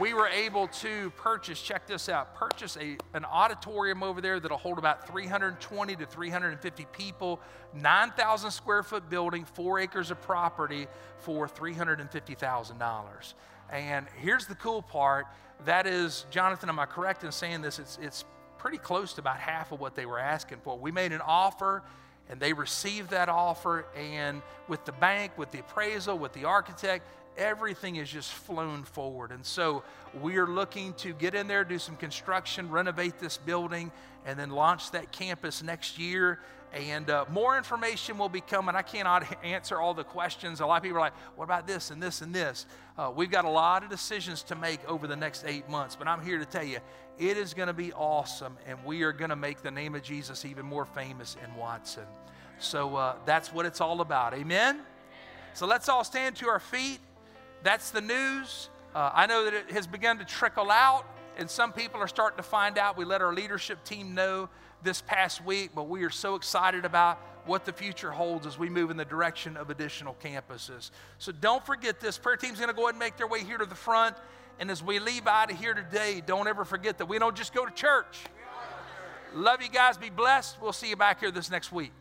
[0.00, 4.56] we were able to purchase, check this out, purchase a, an auditorium over there that'll
[4.56, 7.40] hold about 320 to 350 people,
[7.74, 10.86] 9,000 square foot building, four acres of property
[11.18, 13.34] for $350,000.
[13.70, 15.26] And here's the cool part
[15.64, 17.78] that is, Jonathan, am I correct in saying this?
[17.78, 18.24] It's, it's
[18.58, 20.76] pretty close to about half of what they were asking for.
[20.76, 21.82] We made an offer
[22.28, 23.86] and they received that offer.
[23.96, 29.30] And with the bank, with the appraisal, with the architect, everything is just flown forward.
[29.30, 29.82] And so
[30.20, 33.90] we are looking to get in there, do some construction, renovate this building,
[34.26, 36.38] and then launch that campus next year.
[36.72, 38.74] And uh, more information will be coming.
[38.74, 40.60] I cannot answer all the questions.
[40.60, 42.66] A lot of people are like, what about this and this and this?
[42.96, 46.08] Uh, we've got a lot of decisions to make over the next eight months, but
[46.08, 46.78] I'm here to tell you,
[47.18, 50.02] it is going to be awesome, and we are going to make the name of
[50.02, 52.04] Jesus even more famous in Watson.
[52.58, 54.32] So uh, that's what it's all about.
[54.32, 54.80] Amen?
[55.52, 57.00] So let's all stand to our feet.
[57.62, 58.70] That's the news.
[58.94, 61.04] Uh, I know that it has begun to trickle out,
[61.36, 62.96] and some people are starting to find out.
[62.96, 64.48] We let our leadership team know
[64.82, 68.68] this past week, but we are so excited about what the future holds as we
[68.68, 70.90] move in the direction of additional campuses.
[71.18, 72.18] So don't forget this.
[72.18, 74.16] Prayer team's going to go ahead and make their way here to the front.
[74.60, 77.54] And as we leave out of here today, don't ever forget that we don't just
[77.54, 78.20] go to church.
[79.34, 79.96] Love you guys.
[79.96, 80.60] Be blessed.
[80.60, 81.92] We'll see you back here this next week.